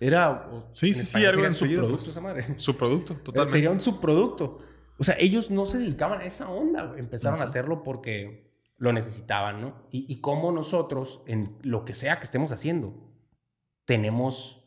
[0.00, 0.48] Era.
[0.72, 1.96] Sí, sí, sí, algo en subproducto.
[1.96, 2.58] Pues, esa madre.
[2.58, 3.52] Subproducto, totalmente.
[3.52, 4.62] Sería un subproducto.
[4.96, 7.00] O sea, ellos no se dedicaban a esa onda, güey.
[7.00, 9.86] Empezaron a hacerlo porque lo necesitaban, ¿no?
[9.90, 12.94] Y, y cómo nosotros, en lo que sea que estemos haciendo,
[13.84, 14.57] tenemos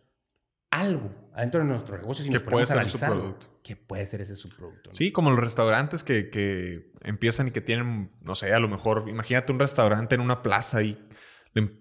[0.71, 3.47] algo adentro de nuestro negocio si que puede ser analizar, subproducto.
[3.61, 4.91] Que puede ser ese subproducto.
[4.91, 9.05] Sí, como los restaurantes que, que, empiezan y que tienen, no sé, a lo mejor,
[9.07, 10.97] imagínate un restaurante en una plaza y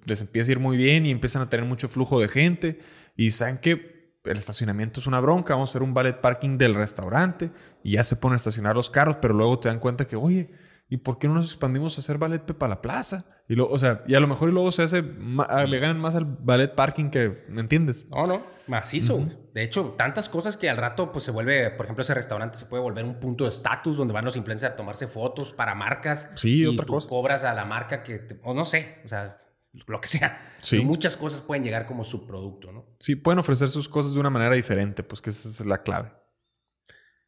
[0.04, 2.80] les empieza a ir muy bien y empiezan a tener mucho flujo de gente
[3.16, 6.74] y saben que el estacionamiento es una bronca, vamos a hacer un ballet parking del
[6.74, 7.50] restaurante
[7.82, 10.50] y ya se ponen a estacionar los carros, pero luego te dan cuenta que, oye,
[10.90, 13.24] ¿y por qué no nos expandimos a hacer ballet para la plaza?
[13.48, 16.16] Y luego, o sea, y a lo mejor y luego se hace, le ganan más
[16.16, 18.06] al ballet parking que, ¿me entiendes?
[18.10, 19.24] No, no, macizo.
[19.54, 22.66] De hecho, tantas cosas que al rato pues se vuelve, por ejemplo, ese restaurante se
[22.66, 26.32] puede volver un punto de estatus donde van los influencers a tomarse fotos para marcas.
[26.34, 27.08] Sí, y otra tú cosa.
[27.08, 29.40] cobras a la marca que, o no sé, o sea,
[29.86, 30.42] lo que sea.
[30.60, 30.80] Sí.
[30.80, 32.96] muchas cosas pueden llegar como subproducto, ¿no?
[32.98, 36.12] Sí, pueden ofrecer sus cosas de una manera diferente, pues que esa es la clave.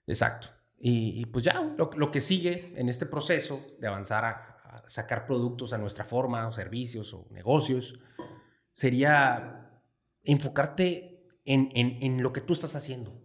[0.06, 0.48] Exacto.
[0.84, 5.78] Y, pues ya, lo, que sigue en este proceso de avanzar a, sacar productos a
[5.78, 8.00] nuestra forma, o servicios, o negocios,
[8.72, 9.80] sería
[10.24, 13.16] enfocarte en, en, lo que tú estás haciendo.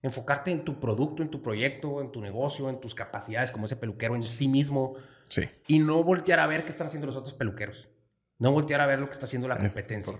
[0.00, 3.76] Enfocarte en tu producto, en tu proyecto, en tu negocio, en tus capacidades como ese
[3.76, 4.94] peluquero en sí mismo.
[5.28, 5.42] Sí.
[5.66, 7.90] Y no voltear a ver qué están haciendo los otros peluqueros.
[8.38, 10.18] No voltear a ver lo que está haciendo la competencia.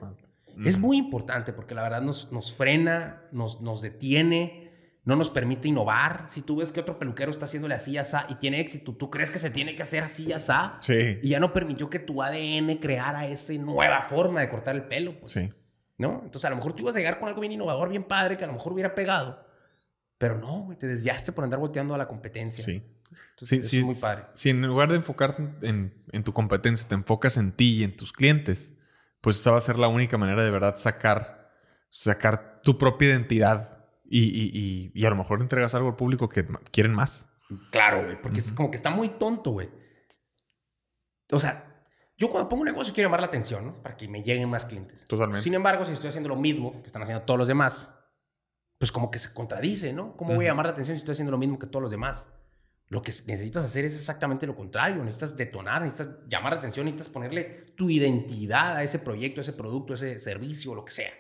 [0.67, 4.68] Es, muy importante porque la verdad nos, nos frena, nos, nos detiene
[5.05, 6.25] no nos permite innovar.
[6.29, 9.31] Si tú ves que otro peluquero está haciéndole así, así y tiene éxito, tú crees
[9.31, 10.53] que se tiene que hacer así, así.
[10.81, 11.19] Sí.
[11.23, 15.19] Y ya no permitió que tu ADN creara esa nueva forma de cortar el pelo.
[15.19, 15.49] Pues, sí.
[15.97, 16.21] ¿No?
[16.25, 18.45] Entonces a lo mejor tú ibas a llegar con algo bien innovador, bien padre, que
[18.45, 19.45] a lo mejor hubiera pegado.
[20.19, 22.65] Pero no, güey, te desviaste por andar volteando a la competencia.
[22.65, 22.83] Sí.
[23.31, 24.25] Entonces, sí, es muy padre.
[24.35, 27.97] Si en lugar de enfocarte en, en, tu competencia, te enfocas en ti y en
[27.97, 28.73] tus clientes,
[29.21, 31.51] pues esa va a ser la única manera de verdad sacar,
[31.89, 33.78] sacar tu propia identidad
[34.11, 37.27] y, y, a lo mejor entregas algo al público que quieren más.
[37.71, 39.69] Claro, güey, porque es como que está muy tonto, güey.
[41.31, 41.85] O sea,
[42.17, 43.83] yo cuando pongo un negocio quiero llamar la atención, ¿no?
[43.83, 45.05] Para que me lleguen más clientes.
[45.07, 45.43] Totalmente.
[45.43, 47.95] Sin embargo, si estoy haciendo lo mismo que están haciendo todos los demás,
[48.79, 50.17] pues como que se contradice, ¿no?
[50.17, 52.33] ¿Cómo voy a llamar la atención si estoy haciendo lo mismo que todos los demás?
[52.89, 55.05] Lo que necesitas hacer es exactamente lo contrario.
[55.05, 57.45] Necesitas detonar, necesitas llamar la atención, necesitas ponerle
[57.77, 61.13] tu identidad a ese proyecto, a ese producto, a ese servicio, lo que sea.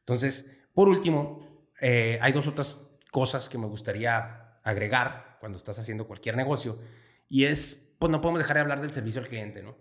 [0.00, 2.76] Entonces, por último, eh, hay dos otras
[3.10, 6.78] cosas que me gustaría agregar cuando estás haciendo cualquier negocio.
[7.28, 9.76] Y es, pues no podemos dejar de hablar del servicio al cliente, ¿no?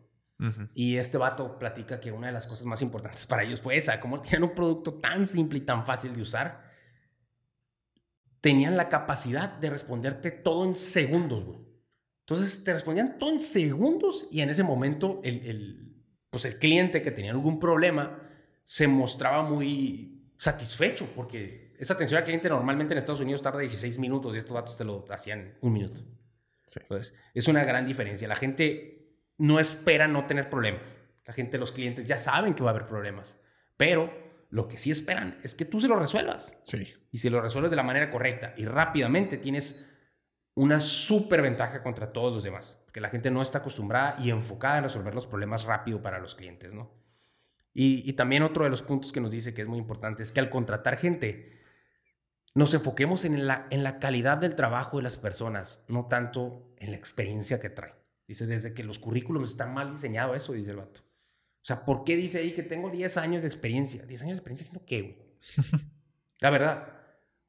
[0.74, 4.02] Y este vato platica que una de las cosas más importantes para ellos fue esa,
[4.02, 6.70] como tenían un producto tan simple y tan fácil de usar,
[8.42, 11.60] tenían la capacidad de responderte todo en segundos, güey.
[12.26, 17.02] Entonces te respondían todo en segundos y en ese momento el, el, pues el cliente
[17.02, 18.20] que tenía algún problema
[18.66, 24.00] se mostraba muy satisfecho porque esa atención al cliente normalmente en Estados Unidos tarda 16
[24.00, 26.02] minutos y estos datos te lo hacían un minuto.
[26.76, 28.28] Entonces, es una gran diferencia.
[28.28, 31.00] La gente no espera no tener problemas.
[31.26, 33.40] La gente, los clientes ya saben que va a haber problemas,
[33.78, 34.12] pero
[34.50, 36.54] lo que sí esperan es que tú se lo resuelvas.
[36.64, 36.94] Sí.
[37.12, 39.86] Y si lo resuelves de la manera correcta y rápidamente, tienes
[40.56, 44.78] una súper ventaja contra todos los demás, porque la gente no está acostumbrada y enfocada
[44.78, 46.92] en resolver los problemas rápido para los clientes, ¿no?
[47.74, 50.40] Y, también otro de los puntos que nos dice que es muy importante es que
[50.40, 51.63] al contratar gente,
[52.56, 56.92] nos enfoquemos en la, en la calidad del trabajo de las personas, no tanto en
[56.92, 57.96] la experiencia que traen.
[58.28, 61.02] Dice, desde que los currículums están mal diseñados, eso dice el vato.
[61.02, 64.04] O sea, ¿por qué dice ahí que tengo 10 años de experiencia?
[64.04, 65.18] ¿10 años de experiencia haciendo qué, güey?
[66.40, 66.88] la verdad.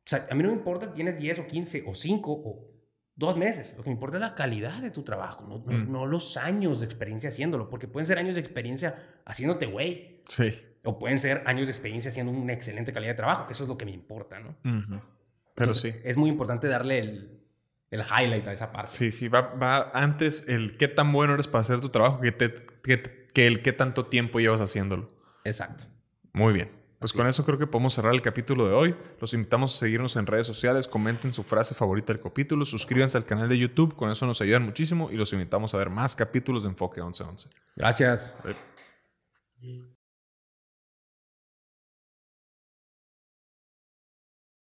[0.07, 2.75] O sea, a mí no me importa si tienes 10 o 15 o 5 o
[3.17, 3.75] dos meses.
[3.77, 6.11] Lo que me importa es la calidad de tu trabajo, no, no, mm.
[6.11, 10.23] los años de experiencia haciéndolo, porque pueden ser años de experiencia haciéndote güey.
[10.29, 10.53] Sí.
[10.85, 13.69] O pueden ser años de experiencia haciendo una excelente calidad de trabajo, que eso es
[13.69, 14.55] lo que me importa, ¿no?
[15.55, 15.95] Pero sí.
[16.05, 17.41] Es muy importante darle el,
[17.91, 18.89] el, highlight a esa parte.
[18.89, 22.33] Sí, sí, va, va, antes el qué tan bueno eres para hacer tu trabajo que,
[22.33, 25.11] te, que, que el qué tanto tiempo llevas haciéndolo.
[25.45, 25.85] Exacto.
[26.33, 26.71] Muy bien.
[26.99, 28.97] Pues con eso creo que podemos cerrar el capítulo de hoy.
[29.21, 33.27] Los invitamos a seguirnos en redes sociales, comenten su frase favorita del capítulo, suscríbanse al
[33.27, 36.63] canal de YouTube, con eso nos ayudan muchísimo y los invitamos a ver más capítulos
[36.63, 37.49] de Enfoque 1111.
[37.77, 38.35] Gracias.